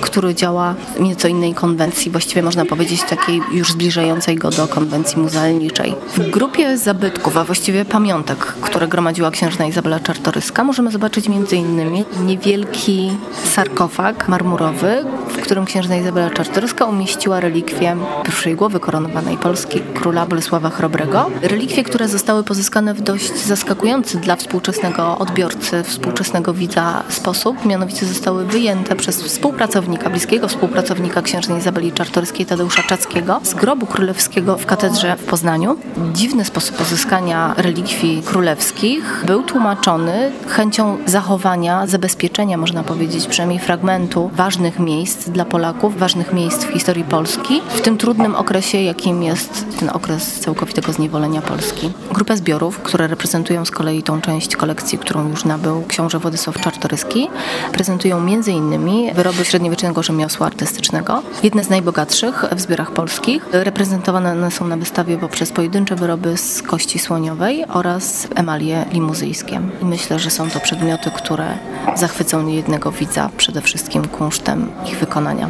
który 0.00 0.34
działa 0.34 0.74
w 0.96 1.00
nieco 1.00 1.28
innej 1.28 1.54
konwencji, 1.54 2.10
właściwie 2.10 2.42
można 2.42 2.64
powiedzieć 2.64 3.02
takiej 3.02 3.40
już 3.52 3.72
zbliżającej 3.72 4.36
go 4.36 4.50
do 4.50 4.68
konwencji 4.68 5.18
muzealniczej. 5.18 5.94
W 6.16 6.30
grupie 6.30 6.78
zabytków, 6.78 7.36
a 7.36 7.44
właściwie 7.44 7.84
pamiątek, 7.84 8.38
które 8.38 8.88
gromadziła 8.88 9.30
księżna 9.30 9.66
Izabela 9.66 10.00
Czartoryska, 10.00 10.64
możemy 10.64 10.90
zobaczyć 10.90 11.26
m.in. 11.26 12.04
niewielki 12.26 13.10
sarkofag 13.54 14.28
marmurowy, 14.28 15.04
w 15.28 15.40
którym 15.40 15.64
księżna 15.64 15.96
Izabela 15.96 16.30
Czartoryska 16.30 16.84
umieściła 16.84 17.40
relikwie 17.40 17.96
pierwszej 18.24 18.56
głowy 18.56 18.80
koronowanej 18.80 19.36
Polski, 19.36 19.80
króla 19.94 20.26
Bolesława 20.26 20.70
Chrobrego. 20.70 21.30
Relikwie, 21.42 21.84
które 21.84 22.08
zostały 22.08 22.44
pozyskane 22.44 22.94
w 22.94 23.00
dość 23.00 23.44
zaskakujący 23.44 24.18
dla 24.18 24.36
współczesnego 24.36 25.18
odbiorcy, 25.18 25.82
współczesnego 25.82 26.54
widza 26.54 27.02
sposób. 27.08 27.64
Mianowicie 27.64 28.06
zostały 28.06 28.44
wyjęte 28.46 28.96
przez 28.96 29.22
współpracownika, 29.22 30.10
bliskiego 30.10 30.48
współpracownika 30.48 31.22
księżnej 31.22 31.58
Izabeli 31.58 31.92
Czartoryskiej, 31.92 32.46
Tadeusza 32.46 32.82
Czackiego, 32.82 33.40
z 33.42 33.54
grobu 33.54 33.86
królewskiego 33.86 34.56
w 34.56 34.66
katedrze 34.66 35.16
w 35.16 35.24
Poznaniu. 35.24 35.76
Dziwny 36.12 36.44
sposób 36.44 36.76
pozyskania 36.76 37.54
relikwii 37.56 38.22
królewskich 38.22 39.22
był 39.26 39.42
tłumaczony 39.42 40.32
chęcią 40.48 40.98
zachowania, 41.06 41.86
zabezpieczenia, 41.86 42.56
można 42.56 42.82
powiedzieć, 42.82 43.26
przynajmniej 43.26 43.60
fragmentu 43.60 44.30
ważnych 44.34 44.78
miejsc 44.78 45.17
dla 45.26 45.44
Polaków, 45.44 45.98
ważnych 45.98 46.32
miejsc 46.32 46.64
w 46.64 46.72
historii 46.72 47.04
Polski, 47.04 47.60
w 47.68 47.80
tym 47.80 47.98
trudnym 47.98 48.34
okresie, 48.34 48.78
jakim 48.78 49.22
jest 49.22 49.78
ten 49.78 49.90
okres 49.90 50.40
całkowitego 50.40 50.92
zniewolenia 50.92 51.42
Polski. 51.42 51.90
Grupę 52.12 52.36
zbiorów, 52.36 52.78
które 52.78 53.06
reprezentują 53.06 53.64
z 53.64 53.70
kolei 53.70 54.02
tą 54.02 54.20
część 54.20 54.56
kolekcji, 54.56 54.98
którą 54.98 55.28
już 55.28 55.44
nabył 55.44 55.84
książę 55.88 56.18
Władysław 56.18 56.60
Czartoryski, 56.60 57.28
prezentują 57.72 58.16
m.in. 58.16 59.14
wyroby 59.14 59.44
średniowiecznego 59.44 60.02
rzemiosła 60.02 60.46
artystycznego, 60.46 61.22
jedne 61.42 61.64
z 61.64 61.70
najbogatszych 61.70 62.44
w 62.52 62.60
zbiorach 62.60 62.92
polskich. 62.92 63.46
Reprezentowane 63.52 64.50
są 64.50 64.66
na 64.66 64.76
wystawie 64.76 65.18
poprzez 65.18 65.52
pojedyncze 65.52 65.96
wyroby 65.96 66.36
z 66.36 66.62
kości 66.62 66.98
słoniowej 66.98 67.64
oraz 67.68 68.28
emalie 68.34 68.84
limuzyjskie. 68.92 69.60
I 69.82 69.84
myślę, 69.84 70.18
że 70.18 70.30
są 70.30 70.50
to 70.50 70.60
przedmioty, 70.60 71.10
które 71.10 71.58
zachwycą 71.96 72.42
niejednego 72.42 72.92
widza 72.92 73.30
przede 73.36 73.60
wszystkim 73.60 74.08
kunsztem 74.08 74.70
ich 74.86 74.96
wykonania. 75.08 75.48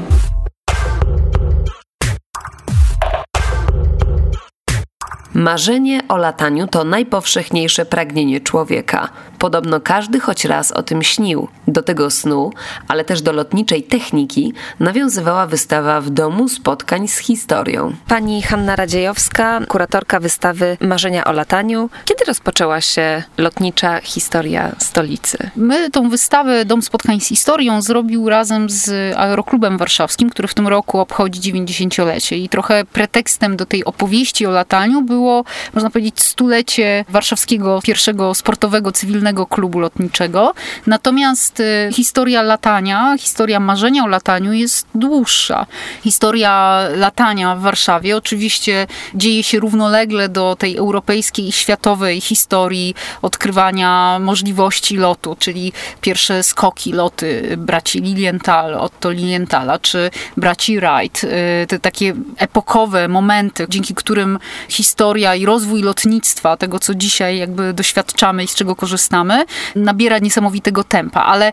Marzenie 5.34 6.00
o 6.08 6.16
lataniu 6.16 6.66
to 6.66 6.84
najpowszechniejsze 6.84 7.86
pragnienie 7.86 8.40
człowieka. 8.40 9.08
Podobno 9.38 9.80
każdy 9.80 10.20
choć 10.20 10.44
raz 10.44 10.72
o 10.72 10.82
tym 10.82 11.02
śnił. 11.02 11.48
Do 11.68 11.82
tego 11.82 12.10
snu, 12.10 12.50
ale 12.88 13.04
też 13.04 13.22
do 13.22 13.32
lotniczej 13.32 13.82
techniki 13.82 14.52
nawiązywała 14.80 15.46
wystawa 15.46 16.00
w 16.00 16.10
Domu 16.10 16.48
Spotkań 16.48 17.08
z 17.08 17.18
Historią. 17.18 17.92
Pani 18.08 18.42
Hanna 18.42 18.76
Radziejowska, 18.76 19.60
kuratorka 19.68 20.20
wystawy 20.20 20.76
Marzenia 20.80 21.24
o 21.24 21.32
lataniu. 21.32 21.90
Kiedy 22.04 22.24
rozpoczęła 22.24 22.80
się 22.80 23.22
lotnicza 23.38 24.00
historia 24.00 24.72
stolicy? 24.78 25.50
My 25.56 25.90
tą 25.90 26.08
wystawę 26.08 26.64
Dom 26.64 26.82
Spotkań 26.82 27.20
z 27.20 27.28
Historią 27.28 27.82
zrobił 27.82 28.28
razem 28.28 28.70
z 28.70 29.16
Aeroklubem 29.16 29.78
Warszawskim, 29.78 30.30
który 30.30 30.48
w 30.48 30.54
tym 30.54 30.68
roku 30.68 30.98
obchodzi 30.98 31.52
90-lecie 31.52 32.36
i 32.36 32.48
trochę 32.48 32.84
pretekstem 32.84 33.56
do 33.56 33.66
tej 33.66 33.84
opowieści 33.84 34.46
o 34.46 34.50
lataniu 34.50 35.02
było 35.02 35.27
było, 35.28 35.44
można 35.74 35.90
powiedzieć, 35.90 36.22
stulecie 36.22 37.04
warszawskiego 37.08 37.80
pierwszego 37.84 38.34
sportowego, 38.34 38.92
cywilnego 38.92 39.46
klubu 39.46 39.78
lotniczego. 39.78 40.54
Natomiast 40.86 41.60
y, 41.60 41.90
historia 41.92 42.42
latania, 42.42 43.16
historia 43.18 43.60
marzenia 43.60 44.04
o 44.04 44.06
lataniu 44.06 44.52
jest 44.52 44.86
dłuższa. 44.94 45.66
Historia 46.04 46.80
latania 46.96 47.56
w 47.56 47.60
Warszawie 47.60 48.16
oczywiście 48.16 48.86
dzieje 49.14 49.42
się 49.42 49.60
równolegle 49.60 50.28
do 50.28 50.56
tej 50.58 50.76
europejskiej 50.76 51.48
i 51.48 51.52
światowej 51.52 52.20
historii 52.20 52.94
odkrywania 53.22 54.18
możliwości 54.20 54.96
lotu, 54.96 55.36
czyli 55.38 55.72
pierwsze 56.00 56.42
skoki, 56.42 56.92
loty 56.92 57.56
braci 57.56 58.00
Lilienthal, 58.00 58.74
Otto 58.74 59.10
Lilienthala, 59.10 59.78
czy 59.78 60.10
braci 60.36 60.80
Wright. 60.80 61.24
Y, 61.24 61.66
te 61.68 61.78
takie 61.78 62.14
epokowe 62.38 63.08
momenty, 63.08 63.66
dzięki 63.68 63.94
którym 63.94 64.38
historia 64.68 65.07
historia 65.08 65.34
i 65.34 65.46
rozwój 65.46 65.82
lotnictwa, 65.82 66.56
tego 66.56 66.78
co 66.78 66.94
dzisiaj 66.94 67.38
jakby 67.38 67.72
doświadczamy 67.72 68.44
i 68.44 68.46
z 68.46 68.54
czego 68.54 68.76
korzystamy, 68.76 69.44
nabiera 69.76 70.18
niesamowitego 70.18 70.84
tempa, 70.84 71.22
ale 71.22 71.52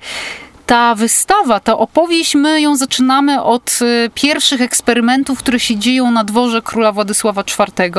ta 0.65 0.95
wystawa, 0.95 1.59
ta 1.59 1.77
opowieść, 1.77 2.35
my 2.35 2.61
ją 2.61 2.75
zaczynamy 2.75 3.43
od 3.43 3.79
y, 3.81 4.09
pierwszych 4.13 4.61
eksperymentów, 4.61 5.39
które 5.39 5.59
się 5.59 5.75
dzieją 5.75 6.11
na 6.11 6.23
dworze 6.23 6.61
króla 6.61 6.91
Władysława 6.91 7.41
IV 7.41 7.85
y, 7.85 7.91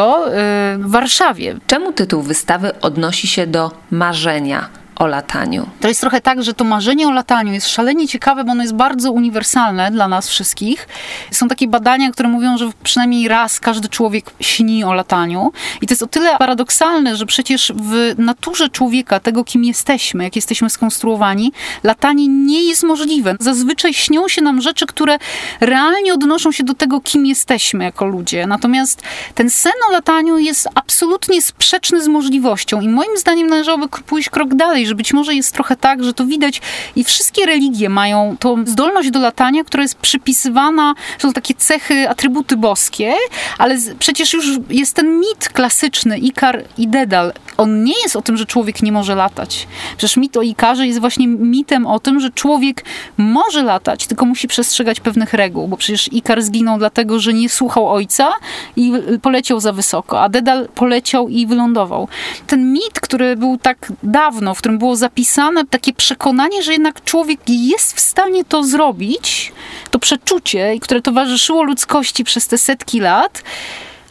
w 0.79 0.91
Warszawie. 0.91 1.57
Czemu 1.67 1.93
tytuł 1.93 2.23
wystawy 2.23 2.81
odnosi 2.81 3.27
się 3.27 3.47
do 3.47 3.71
marzenia? 3.91 4.69
O 4.97 5.07
lataniu. 5.07 5.67
To 5.81 5.89
jest 5.89 6.01
trochę 6.01 6.21
tak, 6.21 6.43
że 6.43 6.55
to 6.55 6.65
marzenie 6.65 7.09
o 7.09 7.11
lataniu 7.11 7.53
jest 7.53 7.69
szalenie 7.69 8.09
ciekawe, 8.09 8.45
bo 8.45 8.53
ono 8.53 8.63
jest 8.63 8.75
bardzo 8.75 9.13
uniwersalne 9.13 9.91
dla 9.91 10.09
nas 10.09 10.29
wszystkich. 10.29 10.89
Są 11.31 11.49
takie 11.49 11.69
badania, 11.69 12.11
które 12.11 12.29
mówią, 12.29 12.59
że 12.59 12.71
przynajmniej 12.83 13.29
raz 13.29 13.61
każdy 13.61 13.89
człowiek 13.89 14.31
śni 14.41 14.85
o 14.85 14.95
lataniu. 14.95 15.53
I 15.81 15.87
to 15.87 15.93
jest 15.93 16.03
o 16.03 16.07
tyle 16.07 16.37
paradoksalne, 16.39 17.17
że 17.17 17.27
przecież 17.27 17.73
w 17.77 18.15
naturze 18.19 18.69
człowieka, 18.69 19.21
tego 19.21 19.45
kim 19.45 19.65
jesteśmy, 19.65 20.25
jak 20.25 20.37
jesteśmy 20.37 20.71
skonstruowani, 20.71 21.53
latanie 21.83 22.29
nie 22.29 22.65
jest 22.65 22.83
możliwe. 22.83 23.37
Zazwyczaj 23.41 23.95
śnią 23.95 24.29
się 24.29 24.43
nam 24.43 24.61
rzeczy, 24.61 24.87
które 24.87 25.19
realnie 25.61 26.15
odnoszą 26.15 26.53
się 26.53 26.65
do 26.65 26.75
tego, 26.75 27.01
kim 27.01 27.27
jesteśmy 27.27 27.85
jako 27.85 28.07
ludzie. 28.07 28.47
Natomiast 28.47 29.03
ten 29.35 29.51
sen 29.51 29.73
o 29.89 29.93
lataniu 29.93 30.39
jest 30.39 30.69
absolutnie 30.75 31.43
sprzeczny 31.43 32.03
z 32.03 32.09
możliwością 32.09 32.81
i 32.81 32.89
moim 32.89 33.17
zdaniem 33.17 33.47
należałoby 33.47 33.89
pójść 33.89 34.31
krok 34.31 34.55
dalej, 34.55 34.86
że 34.87 34.95
być 34.95 35.13
może 35.13 35.35
jest 35.35 35.53
trochę 35.53 35.77
tak, 35.77 36.05
że 36.05 36.13
to 36.13 36.27
widać 36.27 36.61
i 36.97 37.05
wszystkie 37.05 37.47
religie 37.47 37.89
mają 37.89 38.37
tą 38.41 38.67
zdolność 38.67 39.11
do 39.11 39.21
latania, 39.21 39.65
która 39.65 39.83
jest 39.83 39.95
przypisywana, 39.95 40.95
są 41.19 41.33
takie 41.33 41.55
cechy, 41.55 42.09
atrybuty 42.09 42.57
boskie, 42.57 43.15
ale 43.59 43.79
przecież 43.99 44.33
już 44.33 44.47
jest 44.71 44.95
ten 44.95 45.21
mit 45.21 45.49
klasyczny, 45.49 46.19
Ikar 46.19 46.65
i 46.79 46.89
Dedal. 46.89 47.33
On 47.57 47.85
nie 47.85 47.95
jest 48.03 48.17
o 48.17 48.23
tym, 48.23 48.37
że 48.37 48.47
człowiek 48.47 48.83
nie 48.83 48.93
może 48.93 49.15
latać. 49.15 49.67
Przecież 49.97 50.17
mit 50.17 50.37
o 50.37 50.43
Ikarze 50.43 50.87
jest 50.87 51.01
właśnie 51.01 51.29
mitem 51.29 51.87
o 51.87 52.01
tym, 52.01 52.21
że 52.21 52.31
człowiek 52.31 52.85
może 53.17 53.63
latać, 53.63 54.07
tylko 54.07 54.27
musi 54.27 54.49
przestrzegać 54.49 55.01
pewnych 55.01 55.35
reguł, 55.35 55.69
bo 55.69 55.77
przecież 55.77 56.13
Ikar 56.13 56.43
zginął 56.43 56.79
dlatego, 56.79 57.19
że 57.19 57.33
nie 57.35 57.49
słuchał 57.49 57.89
ojca 57.89 58.33
i 58.77 58.93
poleciał 59.23 59.61
za 59.61 59.73
wysoko, 59.73 60.23
a 60.23 60.29
Dedal 60.29 60.69
poleciał 60.75 61.29
i 61.29 61.47
wylądował. 61.47 62.09
Ten 62.47 62.73
mit, 62.73 63.01
który 63.01 63.37
był 63.37 63.59
tak 63.59 63.93
dawno, 64.03 64.55
w 64.55 64.59
którym 64.59 64.76
było 64.77 64.97
zapisane 64.97 65.67
takie 65.67 65.93
przekonanie, 65.93 66.63
że 66.63 66.73
jednak 66.73 67.05
człowiek 67.05 67.41
jest 67.49 67.97
w 67.97 68.01
stanie 68.01 68.45
to 68.45 68.65
zrobić, 68.65 69.53
to 69.91 69.99
przeczucie, 69.99 70.75
które 70.81 71.03
towarzyszyło 71.03 71.63
ludzkości 71.63 72.25
przez 72.25 72.47
te 72.47 72.59
setki 72.59 73.01
lat, 73.01 73.43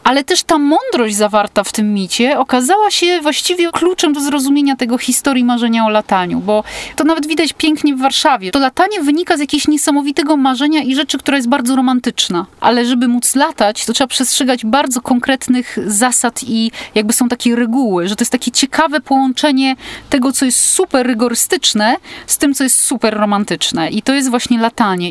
ale 0.06 0.24
też 0.24 0.42
ta 0.42 0.58
mądrość 0.58 1.16
zawarta 1.16 1.64
w 1.64 1.72
tym 1.72 1.94
micie 1.94 2.38
okazała 2.38 2.90
się 2.90 3.20
właściwie 3.22 3.70
kluczem 3.72 4.12
do 4.12 4.20
zrozumienia 4.20 4.76
tego 4.76 4.98
historii 4.98 5.44
marzenia 5.44 5.84
o 5.86 5.88
lataniu, 5.88 6.40
bo 6.40 6.64
to 6.96 7.04
nawet 7.04 7.26
widać 7.26 7.52
pięknie 7.52 7.96
w 7.96 8.00
Warszawie. 8.00 8.50
To 8.50 8.58
latanie 8.58 9.02
wynika 9.02 9.36
z 9.36 9.40
jakiegoś 9.40 9.68
niesamowitego 9.68 10.36
marzenia 10.36 10.82
i 10.82 10.94
rzeczy, 10.94 11.18
która 11.18 11.36
jest 11.36 11.48
bardzo 11.48 11.76
romantyczna. 11.76 12.46
Ale 12.60 12.86
żeby 12.86 13.08
móc 13.08 13.34
latać, 13.34 13.86
to 13.86 13.92
trzeba 13.92 14.08
przestrzegać 14.08 14.64
bardzo 14.64 15.00
konkretnych 15.00 15.78
zasad 15.86 16.40
i 16.46 16.70
jakby 16.94 17.12
są 17.12 17.28
takie 17.28 17.56
reguły, 17.56 18.08
że 18.08 18.16
to 18.16 18.22
jest 18.22 18.32
takie 18.32 18.50
ciekawe 18.50 19.00
połączenie 19.00 19.76
tego, 20.10 20.32
co 20.32 20.44
jest 20.44 20.60
super 20.60 21.06
rygorystyczne 21.06 21.96
z 22.26 22.38
tym, 22.38 22.54
co 22.54 22.64
jest 22.64 22.82
super 22.82 23.14
romantyczne. 23.14 23.90
I 23.90 24.02
to 24.02 24.14
jest 24.14 24.30
właśnie 24.30 24.58
latanie. 24.58 25.10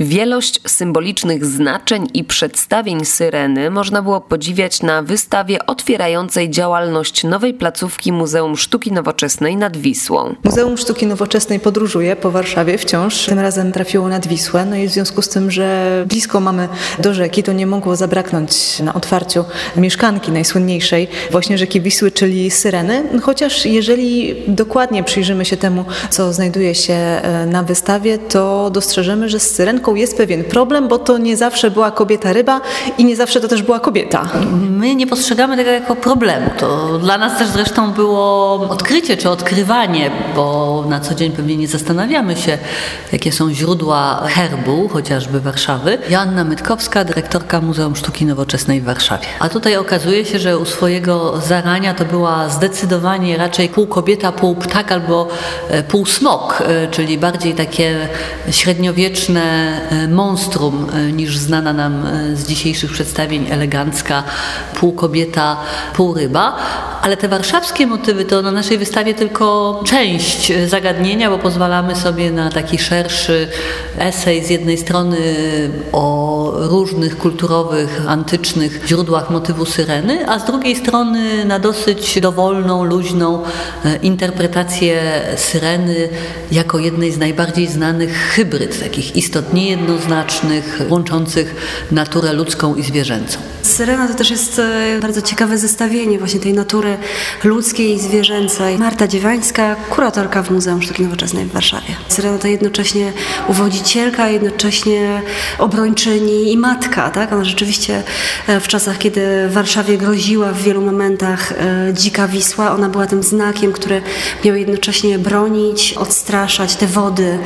Wielość 0.00 0.60
symbolicznych 0.66 1.46
znaczeń 1.46 2.08
i 2.14 2.24
przedstawień 2.24 3.04
syreny 3.04 3.70
można 3.70 4.02
było 4.02 4.20
podziwiać 4.20 4.82
na 4.82 5.02
wystawie 5.02 5.66
otwierającej 5.66 6.50
działalność 6.50 7.24
nowej 7.24 7.54
placówki 7.54 8.12
Muzeum 8.12 8.56
Sztuki 8.56 8.92
Nowoczesnej 8.92 9.56
nad 9.56 9.76
Wisłą. 9.76 10.34
Muzeum 10.44 10.78
Sztuki 10.78 11.06
Nowoczesnej 11.06 11.60
podróżuje 11.60 12.16
po 12.16 12.30
Warszawie 12.30 12.78
wciąż. 12.78 13.26
Tym 13.26 13.38
razem 13.38 13.72
trafiło 13.72 14.08
nad 14.08 14.26
Wisłę. 14.26 14.66
No 14.66 14.76
i 14.76 14.88
w 14.88 14.90
związku 14.90 15.22
z 15.22 15.28
tym, 15.28 15.50
że 15.50 16.04
blisko 16.08 16.40
mamy 16.40 16.68
do 16.98 17.14
rzeki, 17.14 17.42
to 17.42 17.52
nie 17.52 17.66
mogło 17.66 17.96
zabraknąć 17.96 18.80
na 18.80 18.94
otwarciu 18.94 19.44
mieszkanki 19.76 20.32
najsłynniejszej 20.32 21.08
właśnie 21.30 21.58
rzeki 21.58 21.80
Wisły, 21.80 22.10
czyli 22.10 22.50
Syreny. 22.50 23.20
Chociaż 23.22 23.66
jeżeli 23.66 24.34
dokładnie 24.48 25.04
przyjrzymy 25.04 25.44
się 25.44 25.56
temu, 25.56 25.84
co 26.10 26.32
znajduje 26.32 26.74
się 26.74 26.94
e, 26.94 27.46
na 27.46 27.62
wystawie, 27.62 28.18
to 28.18 28.70
dostrzeżemy, 28.70 29.28
że 29.28 29.40
z 29.40 29.50
Jest 29.94 30.16
pewien 30.16 30.44
problem, 30.44 30.88
bo 30.88 30.98
to 30.98 31.18
nie 31.18 31.36
zawsze 31.36 31.70
była 31.70 31.90
kobieta 31.90 32.32
ryba 32.32 32.60
i 32.98 33.04
nie 33.04 33.16
zawsze 33.16 33.40
to 33.40 33.48
też 33.48 33.62
była 33.62 33.80
kobieta. 33.80 34.22
My 34.70 34.94
nie 34.94 35.06
postrzegamy 35.06 35.56
tego 35.56 35.70
jako 35.70 35.96
problemu. 35.96 36.50
To 36.58 36.98
dla 36.98 37.18
nas 37.18 37.38
też 37.38 37.48
zresztą 37.48 37.92
było 37.92 38.54
odkrycie 38.68 39.16
czy 39.16 39.30
odkrywanie, 39.30 40.10
bo 40.34 40.84
na 40.88 41.00
co 41.00 41.14
dzień 41.14 41.32
pewnie 41.32 41.56
nie 41.56 41.68
zastanawiamy 41.68 42.36
się, 42.36 42.58
jakie 43.12 43.32
są 43.32 43.52
źródła 43.52 44.22
herbu, 44.26 44.88
chociażby 44.88 45.40
Warszawy. 45.40 45.98
Joanna 46.10 46.44
Mytkowska, 46.44 47.04
dyrektorka 47.04 47.60
Muzeum 47.60 47.96
Sztuki 47.96 48.26
Nowoczesnej 48.26 48.80
w 48.80 48.84
Warszawie. 48.84 49.26
A 49.40 49.48
tutaj 49.48 49.76
okazuje 49.76 50.24
się, 50.24 50.38
że 50.38 50.58
u 50.58 50.64
swojego 50.64 51.40
zarania 51.40 51.94
to 51.94 52.04
była 52.04 52.48
zdecydowanie 52.48 53.36
raczej 53.36 53.68
pół 53.68 53.86
kobieta, 53.86 54.32
pół 54.32 54.54
ptak 54.54 54.92
albo 54.92 55.28
e, 55.68 55.82
pół 55.82 56.06
smok, 56.06 56.62
e, 56.66 56.88
czyli 56.90 57.18
bardziej 57.18 57.54
takie 57.54 58.08
średniowieczne 58.50 59.73
monstrum 60.08 60.86
e, 60.92 61.12
niż 61.12 61.38
znana 61.38 61.72
nam 61.72 62.06
e, 62.06 62.36
z 62.36 62.46
dzisiejszych 62.46 62.92
przedstawień 62.92 63.46
elegancka, 63.50 64.22
pół 64.74 64.92
kobieta, 64.92 65.56
pół 65.94 66.14
ryba. 66.14 66.56
Ale 67.04 67.16
te 67.16 67.28
warszawskie 67.28 67.86
motywy 67.86 68.24
to 68.24 68.42
na 68.42 68.50
naszej 68.50 68.78
wystawie 68.78 69.14
tylko 69.14 69.80
część 69.86 70.52
zagadnienia, 70.66 71.30
bo 71.30 71.38
pozwalamy 71.38 71.96
sobie 71.96 72.30
na 72.30 72.50
taki 72.50 72.78
szerszy 72.78 73.48
esej 73.98 74.44
z 74.44 74.50
jednej 74.50 74.78
strony 74.78 75.18
o 75.92 76.52
różnych 76.56 77.18
kulturowych, 77.18 78.02
antycznych 78.08 78.82
źródłach 78.86 79.30
motywu 79.30 79.66
syreny, 79.66 80.28
a 80.28 80.38
z 80.38 80.44
drugiej 80.44 80.76
strony 80.76 81.44
na 81.44 81.58
dosyć 81.58 82.20
dowolną, 82.20 82.84
luźną 82.84 83.42
interpretację 84.02 85.22
syreny 85.36 86.08
jako 86.52 86.78
jednej 86.78 87.12
z 87.12 87.18
najbardziej 87.18 87.66
znanych 87.66 88.16
hybryd, 88.16 88.80
takich 88.80 89.16
istot 89.16 89.52
niejednoznacznych, 89.54 90.80
łączących 90.88 91.54
naturę 91.90 92.32
ludzką 92.32 92.74
i 92.74 92.82
zwierzęcą. 92.82 93.38
Syrena 93.62 94.08
to 94.08 94.14
też 94.14 94.30
jest 94.30 94.58
e, 94.58 94.98
bardzo 95.02 95.22
ciekawe 95.22 95.58
zestawienie 95.58 96.18
właśnie 96.18 96.40
tej 96.40 96.52
natury 96.52 96.93
ludzkiej 97.44 97.94
i 97.94 97.98
zwierzęcej. 97.98 98.78
Marta 98.78 99.08
Dziewańska, 99.08 99.76
kuratorka 99.90 100.42
w 100.42 100.50
Muzeum 100.50 100.82
Sztuki 100.82 101.02
Nowoczesnej 101.02 101.44
w 101.44 101.52
Warszawie. 101.52 101.96
Syrena 102.08 102.38
to 102.38 102.48
jednocześnie 102.48 103.12
uwodzicielka, 103.48 104.28
jednocześnie 104.28 105.22
obrończyni 105.58 106.52
i 106.52 106.56
matka. 106.56 107.10
Tak? 107.10 107.32
Ona 107.32 107.44
rzeczywiście 107.44 108.02
e, 108.46 108.60
w 108.60 108.68
czasach, 108.68 108.98
kiedy 108.98 109.48
w 109.48 109.52
Warszawie 109.52 109.98
groziła 109.98 110.52
w 110.52 110.62
wielu 110.62 110.82
momentach 110.82 111.52
e, 111.52 111.92
dzika 111.92 112.28
Wisła, 112.28 112.72
ona 112.72 112.88
była 112.88 113.06
tym 113.06 113.22
znakiem, 113.22 113.72
który 113.72 114.02
miał 114.44 114.56
jednocześnie 114.56 115.18
bronić, 115.18 115.92
odstraszać 115.92 116.76
te 116.76 116.86
wody, 116.86 117.38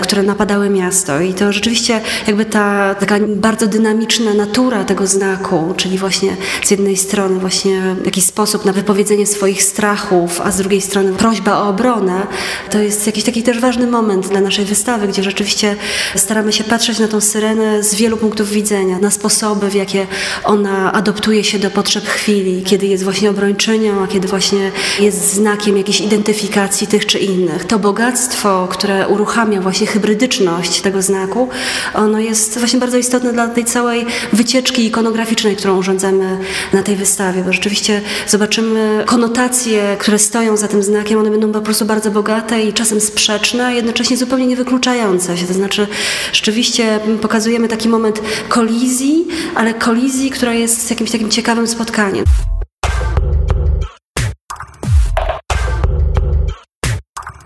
które 0.00 0.22
napadały 0.22 0.70
miasto. 0.70 1.20
I 1.20 1.34
to 1.34 1.52
rzeczywiście 1.52 2.00
jakby 2.26 2.44
ta 2.44 2.94
taka 2.94 3.16
bardzo 3.28 3.66
dynamiczna 3.66 4.34
natura 4.34 4.84
tego 4.84 5.06
znaku, 5.06 5.74
czyli 5.76 5.98
właśnie 5.98 6.36
z 6.64 6.70
jednej 6.70 6.96
strony 6.96 7.38
właśnie 7.40 7.96
jakiś 8.04 8.24
sposób 8.24 8.64
na 8.64 8.72
wypowiedzenie 8.92 9.26
swoich 9.26 9.62
strachów, 9.62 10.40
a 10.40 10.50
z 10.50 10.56
drugiej 10.56 10.80
strony 10.80 11.12
prośba 11.12 11.58
o 11.58 11.68
obronę, 11.68 12.26
to 12.70 12.78
jest 12.78 13.06
jakiś 13.06 13.24
taki 13.24 13.42
też 13.42 13.60
ważny 13.60 13.86
moment 13.86 14.28
dla 14.28 14.40
naszej 14.40 14.64
wystawy, 14.64 15.08
gdzie 15.08 15.22
rzeczywiście 15.22 15.76
staramy 16.16 16.52
się 16.52 16.64
patrzeć 16.64 16.98
na 16.98 17.08
tą 17.08 17.20
syrenę 17.20 17.82
z 17.82 17.94
wielu 17.94 18.16
punktów 18.16 18.50
widzenia, 18.50 18.98
na 18.98 19.10
sposoby, 19.10 19.70
w 19.70 19.74
jakie 19.74 20.06
ona 20.44 20.92
adoptuje 20.92 21.44
się 21.44 21.58
do 21.58 21.70
potrzeb 21.70 22.04
chwili, 22.04 22.62
kiedy 22.62 22.86
jest 22.86 23.04
właśnie 23.04 23.30
obrończynią, 23.30 24.02
a 24.04 24.06
kiedy 24.06 24.28
właśnie 24.28 24.70
jest 25.00 25.34
znakiem 25.34 25.76
jakiejś 25.76 26.00
identyfikacji 26.00 26.86
tych 26.86 27.06
czy 27.06 27.18
innych. 27.18 27.64
To 27.64 27.78
bogactwo, 27.78 28.68
które 28.70 29.08
uruchamia 29.08 29.60
właśnie 29.60 29.86
hybrydyczność 29.86 30.80
tego 30.80 31.02
znaku, 31.02 31.48
ono 31.94 32.18
jest 32.18 32.58
właśnie 32.58 32.78
bardzo 32.78 32.96
istotne 32.96 33.32
dla 33.32 33.48
tej 33.48 33.64
całej 33.64 34.06
wycieczki 34.32 34.86
ikonograficznej, 34.86 35.56
którą 35.56 35.78
urządzamy 35.78 36.38
na 36.72 36.82
tej 36.82 36.96
wystawie, 36.96 37.42
bo 37.42 37.52
rzeczywiście 37.52 38.00
zobaczymy 38.26 38.81
konotacje, 39.06 39.96
które 39.98 40.18
stoją 40.18 40.56
za 40.56 40.68
tym 40.68 40.82
znakiem, 40.82 41.18
one 41.18 41.30
będą 41.30 41.52
po 41.52 41.60
prostu 41.60 41.84
bardzo 41.84 42.10
bogate 42.10 42.62
i 42.62 42.72
czasem 42.72 43.00
sprzeczne, 43.00 43.66
a 43.66 43.70
jednocześnie 43.70 44.16
zupełnie 44.16 44.46
niewykluczające 44.46 45.36
się. 45.38 45.46
To 45.46 45.54
znaczy 45.54 45.86
rzeczywiście 46.32 47.00
pokazujemy 47.22 47.68
taki 47.68 47.88
moment 47.88 48.22
kolizji, 48.48 49.26
ale 49.54 49.74
kolizji, 49.74 50.30
która 50.30 50.54
jest 50.54 50.90
jakimś 50.90 51.10
takim 51.10 51.30
ciekawym 51.30 51.66
spotkaniem. 51.66 52.24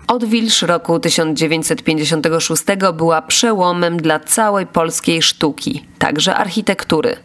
Odwilż 0.07 0.61
roku 0.61 0.99
1956 0.99 2.63
była 2.93 3.21
przełomem 3.21 3.97
dla 3.97 4.19
całej 4.19 4.67
polskiej 4.67 5.21
sztuki, 5.21 5.83
także 5.99 6.35
architektury. 6.35 7.15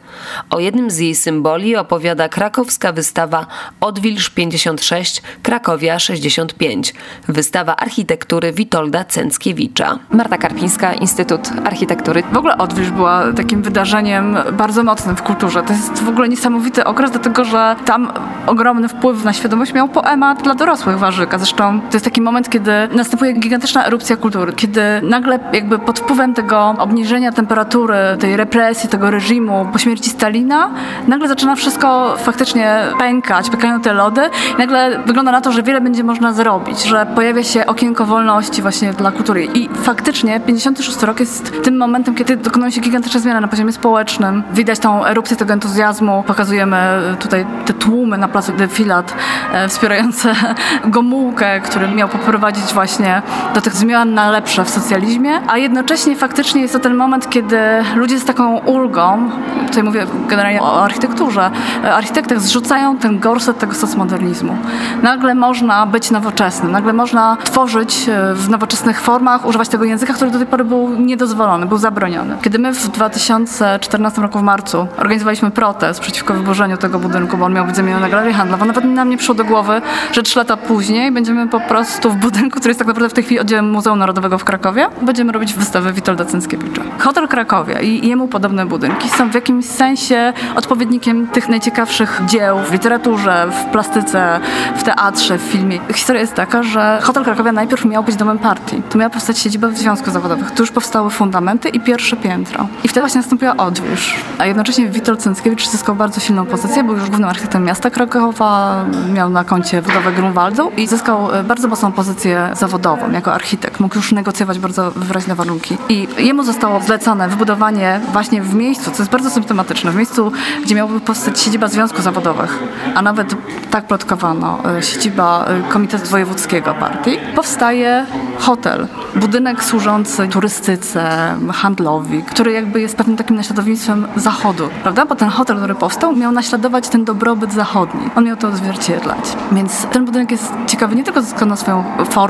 O 0.50 0.58
jednym 0.58 0.90
z 0.90 0.98
jej 0.98 1.14
symboli 1.14 1.76
opowiada 1.76 2.28
krakowska 2.28 2.92
wystawa 2.92 3.46
Odwilż 3.80 4.30
56, 4.30 5.22
Krakowia 5.42 5.98
65, 5.98 6.94
wystawa 7.28 7.76
architektury 7.76 8.52
Witolda 8.52 9.04
Cęckiewicza. 9.04 9.98
Marta 10.10 10.38
Karpińska, 10.38 10.92
Instytut 10.94 11.50
Architektury. 11.64 12.22
W 12.32 12.36
ogóle 12.36 12.58
Odwilż 12.58 12.90
była 12.90 13.32
takim 13.32 13.62
wydarzeniem 13.62 14.36
bardzo 14.52 14.84
mocnym 14.84 15.16
w 15.16 15.22
kulturze. 15.22 15.62
To 15.62 15.72
jest 15.72 16.02
w 16.02 16.08
ogóle 16.08 16.28
niesamowity 16.28 16.84
okres, 16.84 17.10
dlatego 17.10 17.44
że 17.44 17.76
tam 17.84 18.12
ogromny 18.46 18.88
wpływ 18.88 19.24
na 19.24 19.32
świadomość 19.32 19.72
miał 19.72 19.88
poemat 19.88 20.42
dla 20.42 20.54
dorosłych 20.54 20.98
Warzyka. 20.98 21.38
Zresztą 21.38 21.80
to 21.80 21.96
jest 21.96 22.04
taki 22.04 22.20
moment, 22.20 22.50
kiedy 22.50 22.71
następuje 22.90 23.32
gigantyczna 23.32 23.87
erupcja 23.87 24.16
kultury, 24.16 24.52
kiedy 24.52 24.82
nagle 25.02 25.38
jakby 25.52 25.78
pod 25.78 25.98
wpływem 25.98 26.35
tego 26.35 26.74
obniżenia 26.78 27.32
temperatury, 27.32 27.96
tej 28.18 28.37
represji, 28.37 28.88
tego 28.88 29.11
reżimu 29.11 29.68
po 29.72 29.78
śmierci 29.78 30.11
Stalina, 30.11 30.70
nagle 31.08 31.28
zaczyna 31.28 31.56
wszystko 31.56 32.16
faktycznie 32.18 32.78
pękać, 32.98 33.50
pękają 33.50 33.80
te 33.80 33.92
lody 33.92 34.20
i 34.54 34.58
nagle 34.58 34.98
wygląda 35.06 35.32
na 35.32 35.40
to, 35.40 35.52
że 35.52 35.62
wiele 35.62 35.80
będzie 35.80 36.04
można 36.04 36.32
zrobić, 36.32 36.82
że 36.82 37.06
pojawia 37.06 37.42
się 37.42 37.66
okienko 37.66 38.06
wolności 38.06 38.62
właśnie 38.62 38.92
dla 38.92 39.12
kultury. 39.12 39.44
I 39.44 39.68
faktycznie 39.68 40.40
56 40.40 41.02
rok 41.02 41.20
jest 41.20 41.62
tym 41.62 41.76
momentem, 41.76 42.14
kiedy 42.14 42.37
dokonują 42.37 42.70
się 42.70 42.80
gigantyczne 42.80 43.20
zmiany 43.20 43.40
na 43.40 43.48
poziomie 43.48 43.72
społecznym. 43.72 44.42
Widać 44.52 44.78
tą 44.78 45.04
erupcję 45.04 45.37
tego 45.37 45.52
entuzjazmu. 45.52 46.24
Pokazujemy 46.26 46.76
tutaj 47.20 47.46
te 47.66 47.72
tłumy 47.72 48.18
na 48.18 48.28
placu 48.28 48.52
Defilat 48.52 49.14
e, 49.52 49.68
wspierające 49.68 50.35
Gomułkę, 50.85 51.61
który 51.61 51.88
miał 51.88 52.08
poprowadzić 52.08 52.62
właśnie 52.72 53.22
do 53.55 53.61
tych 53.61 53.75
zmian 53.75 54.14
na 54.14 54.31
lepsze 54.31 54.64
w 54.64 54.70
socjalizmie, 54.70 55.40
a 55.48 55.59
jednocześnie 55.59 56.16
faktycznie 56.16 56.61
jest 56.61 56.72
to 56.72 56.81
ten 56.81 56.94
moment, 56.94 57.31
kiedy 57.31 57.59
ludzie 57.94 58.18
z 58.18 58.25
taką 58.25 58.59
ulgą, 58.59 59.31
tutaj 59.66 59.83
mówię 59.83 60.07
generalnie 60.29 60.62
o 60.62 60.85
architekturze, 60.85 61.51
architektach 61.85 62.40
zrzucają 62.40 62.96
ten 62.96 63.18
gorset 63.18 63.59
tego 63.59 63.75
socmodernizmu. 63.75 64.57
Nagle 65.03 65.35
można 65.35 65.87
być 65.87 66.11
nowoczesnym, 66.11 66.72
nagle 66.72 66.92
można 66.92 67.37
tworzyć 67.44 68.09
e, 68.09 68.35
w 68.35 68.48
nowoczesnych 68.48 69.01
formach, 69.01 69.46
używać 69.46 69.68
tego 69.68 69.85
języka, 69.85 70.12
który 70.12 70.31
do 70.31 70.38
tej 70.38 70.46
pory 70.46 70.64
był 70.64 70.88
niedozwolony, 70.88 71.66
był 71.66 71.79
zabroniony. 71.79 72.37
Kiedy 72.42 72.59
my 72.59 72.75
w 72.75 72.88
2014 72.88 74.22
roku 74.22 74.38
w 74.38 74.42
marcu 74.42 74.87
organizowaliśmy 74.98 75.51
protest 75.51 76.01
przeciwko 76.01 76.35
wyburzeniu 76.35 76.77
tego 76.77 76.98
budynku, 76.98 77.37
bo 77.37 77.44
on 77.44 77.53
miał 77.53 77.66
być 77.66 77.77
zamieniony 77.77 78.03
na 78.03 78.09
galerię 78.09 78.33
handlową, 78.33 78.64
nawet 78.64 78.85
nam 78.85 79.11
nie 79.11 79.16
przyszło 79.16 79.35
do 79.35 79.44
głowy, 79.44 79.83
że 80.12 80.22
trzy 80.22 80.38
lata 80.38 80.57
później 80.57 81.12
będziemy 81.12 81.48
po 81.48 81.61
prostu 81.61 82.11
w 82.11 82.16
budynku, 82.16 82.51
który 82.52 82.70
jest 82.70 82.78
tak 82.78 82.88
naprawdę 82.88 83.08
w 83.08 83.12
tej 83.12 83.24
chwili 83.24 83.40
oddziałem 83.40 83.70
Muzeum 83.70 83.98
Narodowego 83.98 84.38
w 84.38 84.44
Krakowie, 84.44 84.88
będziemy 85.02 85.32
robić 85.32 85.54
wystawę 85.54 85.92
Witolda 85.92 86.24
Cęckiewicza. 86.24 86.82
Hotel 86.98 87.28
Krakowia 87.28 87.80
i 87.80 88.08
jemu 88.08 88.28
podobne 88.28 88.66
budynki 88.66 89.08
są 89.08 89.30
w 89.30 89.34
jakimś 89.34 89.64
sensie 89.66 90.32
odpowiednikiem 90.56 91.26
tych 91.26 91.48
najciekawszych 91.48 92.22
dzieł 92.26 92.58
w 92.58 92.72
literaturze, 92.72 93.46
w 93.50 93.70
plastyce, 93.70 94.40
w 94.76 94.82
teatrze, 94.82 95.38
w 95.38 95.42
filmie. 95.42 95.80
Historia 95.94 96.20
jest 96.20 96.34
taka, 96.34 96.62
że 96.62 96.98
Hotel 97.02 97.24
Krakowia 97.24 97.52
najpierw 97.52 97.84
miał 97.84 98.04
być 98.04 98.16
domem 98.16 98.38
partii. 98.38 98.82
To 98.90 98.98
miała 98.98 99.10
powstać 99.10 99.38
siedziba 99.38 99.68
w 99.68 99.78
związków 99.78 100.12
zawodowych. 100.12 100.50
Tu 100.50 100.62
już 100.62 100.70
powstały 100.70 101.10
fundamenty 101.10 101.68
i 101.68 101.80
pierwsze 101.80 102.16
piętro. 102.16 102.66
I 102.84 102.88
wtedy 102.88 103.00
właśnie 103.00 103.20
nastąpiła 103.20 103.56
odwilż. 103.56 104.14
A 104.38 104.46
jednocześnie 104.46 104.88
Witold 104.88 105.22
Cęckiewicz 105.22 105.68
zyskał 105.68 105.94
bardzo 105.94 106.20
silną 106.20 106.46
pozycję, 106.46 106.84
był 106.84 106.94
już 106.94 107.08
głównym 107.08 107.28
architektem 107.28 107.64
miasta 107.64 107.90
Krakowa, 107.90 108.84
miał 109.14 109.30
na 109.30 109.44
koncie 109.44 109.82
budowę 109.82 110.12
Grunwaldu 110.12 110.72
i 110.76 110.86
zyskał 110.86 111.34
e, 111.34 111.44
bardzo 111.44 111.68
mocną 111.68 111.92
pozycję 111.92 112.41
zawodową 112.52 113.11
jako 113.11 113.35
architekt. 113.35 113.81
Mógł 113.81 113.96
już 113.96 114.12
negocjować 114.12 114.59
bardzo 114.59 114.90
wyraźne 114.90 115.35
warunki. 115.35 115.78
I 115.88 116.09
jemu 116.18 116.44
zostało 116.44 116.81
zlecone 116.81 117.28
wybudowanie 117.28 118.00
właśnie 118.12 118.42
w 118.42 118.55
miejscu, 118.55 118.90
co 118.90 119.02
jest 119.02 119.11
bardzo 119.11 119.31
symptomatyczne, 119.31 119.90
w 119.90 119.96
miejscu, 119.96 120.33
gdzie 120.64 120.74
miałby 120.74 121.00
powstać 121.00 121.40
siedziba 121.40 121.68
związków 121.68 122.02
zawodowych, 122.02 122.59
a 122.94 123.02
nawet 123.02 123.35
tak 123.70 123.87
plotkowano, 123.87 124.59
e, 124.78 124.83
siedziba 124.83 125.44
e, 125.44 125.72
Komitetu 125.72 126.11
Wojewódzkiego 126.11 126.74
Partii, 126.74 127.18
powstaje 127.35 128.07
hotel, 128.38 128.88
budynek 129.16 129.64
służący 129.64 130.28
turystyce, 130.28 131.35
handlowi, 131.52 132.22
który 132.22 132.52
jakby 132.52 132.81
jest 132.81 132.96
pewnym 132.96 133.16
takim 133.16 133.37
naśladownictwem 133.37 134.07
zachodu, 134.16 134.68
prawda? 134.83 135.07
Bo 135.07 135.14
ten 135.14 135.28
hotel, 135.28 135.57
który 135.57 135.74
powstał, 135.74 136.16
miał 136.16 136.33
naśladować 136.33 136.88
ten 136.88 137.05
dobrobyt 137.05 137.52
zachodni. 137.52 138.11
On 138.16 138.24
miał 138.24 138.37
to 138.37 138.48
odzwierciedlać. 138.48 139.37
Więc 139.52 139.87
ten 139.87 140.05
budynek 140.05 140.31
jest 140.31 140.52
ciekawy 140.66 140.96
nie 140.96 141.05
tylko 141.05 141.22
ze 141.22 141.26
względu 141.26 141.50
na 141.50 141.57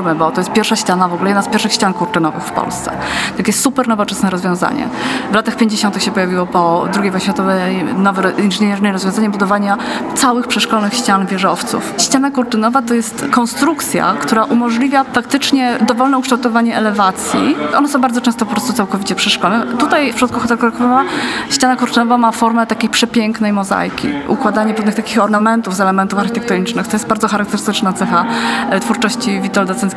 formę, 0.03 0.15
bo 0.15 0.31
to 0.31 0.41
jest 0.41 0.51
pierwsza 0.51 0.75
ściana 0.75 1.07
w 1.07 1.13
ogóle, 1.13 1.29
jedna 1.29 1.41
z 1.41 1.47
pierwszych 1.47 1.73
ścian 1.73 1.93
kurtynowych 1.93 2.43
w 2.43 2.51
Polsce. 2.51 2.91
Takie 3.37 3.53
super 3.53 3.87
nowoczesne 3.87 4.29
rozwiązanie. 4.29 4.87
W 5.31 5.35
latach 5.35 5.55
50. 5.55 6.03
się 6.03 6.11
pojawiło 6.11 6.45
po 6.45 6.87
II 7.01 7.11
wojnie 7.11 7.19
światowej 7.19 7.83
nowe 7.83 8.31
inżynierne 8.31 8.91
rozwiązanie 8.91 9.29
budowania 9.29 9.77
całych 10.15 10.47
przeszkolnych 10.47 10.93
ścian 10.93 11.25
wieżowców. 11.25 11.93
Ściana 11.97 12.31
kurtynowa 12.31 12.81
to 12.81 12.93
jest 12.93 13.25
konstrukcja, 13.31 14.13
która 14.21 14.43
umożliwia 14.43 15.03
faktycznie 15.03 15.77
dowolne 15.87 16.17
ukształtowanie 16.17 16.77
elewacji. 16.77 17.55
One 17.77 17.87
są 17.87 18.01
bardzo 18.01 18.21
często 18.21 18.45
po 18.45 18.51
prostu 18.51 18.73
całkowicie 18.73 19.15
przeszkolone. 19.15 19.77
Tutaj 19.77 20.11
w 20.11 20.15
przypadku 20.15 20.39
hotelu 20.39 20.59
Krakowa 20.59 21.03
ściana 21.49 21.75
kurtynowa 21.75 22.17
ma 22.17 22.31
formę 22.31 22.67
takiej 22.67 22.89
przepięknej 22.89 23.53
mozaiki. 23.53 24.07
Układanie 24.27 24.73
pewnych 24.73 24.95
takich 24.95 25.23
ornamentów 25.23 25.75
z 25.75 25.81
elementów 25.81 26.19
architektonicznych. 26.19 26.87
To 26.87 26.93
jest 26.93 27.07
bardzo 27.07 27.27
charakterystyczna 27.27 27.93
cecha 27.93 28.25
e, 28.69 28.79
twórczości 28.79 29.41
Witolda 29.41 29.75
Cęckiewicza. 29.75 29.92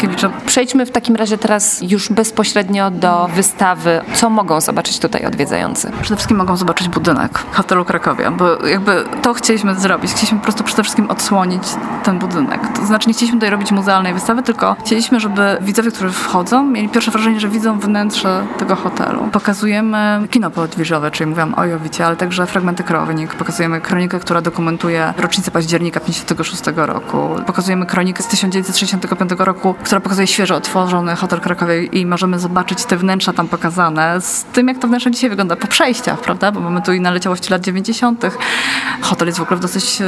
Przejdźmy 0.47 0.87
w 0.87 0.91
takim 0.91 1.17
razie 1.17 1.39
teraz 1.39 1.83
już 1.83 2.09
bezpośrednio 2.09 2.91
do 2.91 3.29
wystawy. 3.35 4.01
Co 4.15 4.31
mogą 4.31 4.61
zobaczyć 4.61 4.99
tutaj 4.99 5.27
odwiedzający? 5.27 5.91
Przede 6.01 6.17
wszystkim 6.17 6.37
mogą 6.37 6.57
zobaczyć 6.57 6.89
budynek 6.89 7.39
hotelu 7.53 7.85
Krakowia, 7.85 8.31
bo 8.31 8.67
jakby 8.67 9.05
to 9.23 9.35
chcieliśmy 9.35 9.75
zrobić. 9.75 10.11
Chcieliśmy 10.11 10.39
po 10.39 10.45
prostu 10.45 10.65
przede 10.65 10.83
wszystkim 10.83 11.11
odsłonić 11.11 11.63
ten 12.05 12.19
budynek. 12.19 12.61
To 12.77 12.87
znaczy 12.87 13.09
nie 13.09 13.15
chcieliśmy 13.15 13.37
tutaj 13.37 13.51
robić 13.51 13.73
muzealnej 13.73 14.15
wystawy, 14.15 14.43
tylko 14.43 14.77
chcieliśmy, 14.81 15.21
żeby 15.21 15.59
widzowie, 15.61 15.91
którzy 15.91 16.11
wchodzą, 16.11 16.65
mieli 16.65 16.89
pierwsze 16.89 17.11
wrażenie, 17.11 17.41
że 17.41 17.49
widzą 17.49 17.79
wnętrze 17.79 18.47
tego 18.59 18.77
hotelu. 18.77 19.29
Pokazujemy 19.33 20.29
kino 20.31 20.51
poodwilżowe, 20.51 21.11
czyli 21.11 21.27
mówiłam 21.31 21.55
o 21.55 21.65
Jowicie, 21.65 22.07
ale 22.07 22.17
także 22.17 22.47
fragmenty 22.47 22.85
kronik. 22.85 23.35
Pokazujemy 23.35 23.81
kronikę, 23.81 24.21
która 24.21 24.41
dokumentuje 24.41 25.15
rocznicę 25.19 25.51
października 25.51 26.01
56 26.01 26.63
roku. 26.77 27.29
Pokazujemy 27.47 27.87
kronikę 27.87 28.23
z 28.23 28.27
1965 28.27 29.31
roku, 29.39 29.75
która 29.87 30.01
pokazuje 30.01 30.27
świeżo 30.27 30.55
otworzony 30.55 31.17
hotel 31.17 31.41
Krakowie 31.41 31.85
i 31.85 32.07
możemy 32.07 32.39
zobaczyć 32.39 32.85
te 32.85 32.97
wnętrza 32.97 33.33
tam 33.33 33.49
pokazane 33.49 34.21
z 34.21 34.45
tym, 34.45 34.69
jak 34.69 34.79
to 34.79 34.89
wnętrze 34.89 35.11
dzisiaj 35.11 35.31
wygląda 35.31 35.57
po 35.57 35.67
przejściach, 35.67 36.21
prawda? 36.21 36.53
Bo 36.53 36.61
mamy 36.61 36.83
tu 36.83 36.93
i 36.93 37.01
naleciałości 37.01 37.51
lat 37.51 37.63
90. 37.63 38.25
Hotel 39.01 39.27
jest 39.27 39.39
w 39.39 39.43
ogóle 39.43 39.57
w 39.57 39.61
dosyć 39.61 40.01
e, 40.01 40.05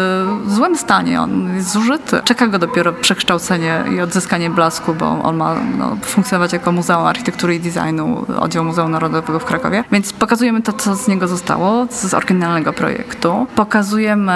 złym 0.46 0.76
stanie, 0.76 1.20
on 1.20 1.54
jest 1.56 1.70
zużyty. 1.70 2.20
Czeka 2.24 2.46
go 2.46 2.58
dopiero 2.58 2.92
przekształcenie 2.92 3.84
i 3.96 4.00
odzyskanie 4.00 4.50
blasku, 4.50 4.94
bo 4.94 5.22
on 5.22 5.36
ma 5.36 5.54
no, 5.78 5.96
funkcjonować 6.02 6.52
jako 6.52 6.72
Muzeum 6.72 7.06
Architektury 7.06 7.54
i 7.54 7.60
Designu, 7.60 8.26
oddział 8.40 8.64
Muzeum 8.64 8.90
Narodowego 8.90 9.38
w 9.38 9.44
Krakowie. 9.44 9.84
Więc 9.92 10.12
pokazujemy 10.12 10.62
to, 10.62 10.72
co 10.72 10.94
z 10.94 11.08
niego 11.08 11.28
zostało, 11.28 11.86
z 11.90 12.14
oryginalnego 12.14 12.72
projektu. 12.72 13.46
Pokazujemy 13.54 14.32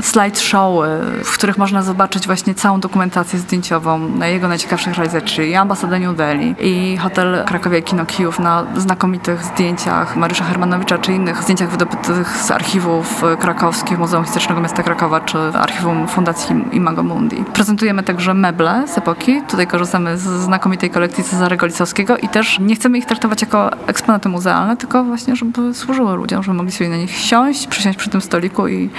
slideshowy, 0.00 0.88
w 1.24 1.34
których 1.34 1.58
można 1.58 1.82
zobaczyć 1.82 2.26
właśnie 2.26 2.54
całą 2.54 2.80
dokumentację 2.80 3.38
zdjęciową 3.38 3.98
na 3.98 4.26
jego 4.26 4.48
najciekawszych 4.48 4.63
realizacjach, 4.72 5.24
czyli 5.24 5.50
i 5.50 5.54
ambasadę 5.54 5.98
New 5.98 6.16
Delhi, 6.16 6.54
i 6.60 6.96
hotel 6.96 7.44
Krakowie 7.46 7.82
Kino 7.82 8.06
Kijów 8.06 8.38
na 8.38 8.64
znakomitych 8.76 9.44
zdjęciach 9.44 10.16
Mariusza 10.16 10.44
Hermanowicza, 10.44 10.98
czy 10.98 11.12
innych 11.12 11.42
zdjęciach 11.42 11.68
wydobytych 11.68 12.28
z 12.28 12.50
archiwów 12.50 13.22
krakowskich 13.40 13.98
Muzeum 13.98 14.24
Historycznego 14.24 14.60
Miasta 14.60 14.82
Krakowa, 14.82 15.20
czy 15.20 15.38
archiwum 15.38 16.08
Fundacji 16.08 16.64
Imago 16.72 17.02
Mundi. 17.02 17.44
Prezentujemy 17.52 18.02
także 18.02 18.34
meble 18.34 18.88
z 18.88 18.98
epoki. 18.98 19.42
Tutaj 19.48 19.66
korzystamy 19.66 20.18
z 20.18 20.22
znakomitej 20.22 20.90
kolekcji 20.90 21.24
Cezarego 21.24 21.66
Lisowskiego 21.66 22.16
i 22.16 22.28
też 22.28 22.58
nie 22.58 22.76
chcemy 22.76 22.98
ich 22.98 23.06
traktować 23.06 23.40
jako 23.40 23.70
eksponaty 23.86 24.28
muzealne, 24.28 24.76
tylko 24.76 25.04
właśnie, 25.04 25.36
żeby 25.36 25.74
służyły 25.74 26.16
ludziom, 26.16 26.42
żeby 26.42 26.56
mogli 26.56 26.72
sobie 26.72 26.90
na 26.90 26.96
nich 26.96 27.16
siąść, 27.16 27.66
przysiąść 27.66 27.98
przy 27.98 28.10
tym 28.10 28.20
stoliku 28.20 28.68
i 28.68 28.90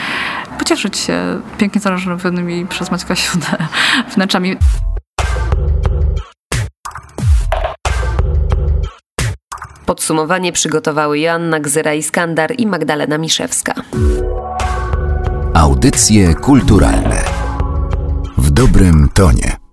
pocieszyć 0.58 0.98
się 0.98 1.40
pięknie 1.58 1.82
zaaranżowanymi 1.82 2.66
przez 2.66 2.92
Maćka 2.92 3.16
Siudę 3.16 3.58
wnętrzami. 4.16 4.58
Podsumowanie 9.86 10.52
przygotowały 10.52 11.20
Joanna 11.20 11.60
Gzyra-Iskandar 11.60 12.56
i 12.58 12.68
Magdalena 12.68 13.18
Miszewska. 13.18 13.74
Audycje 15.54 16.34
kulturalne 16.36 17.24
w 18.38 18.52
dobrym 18.52 19.10
tonie. 19.14 19.65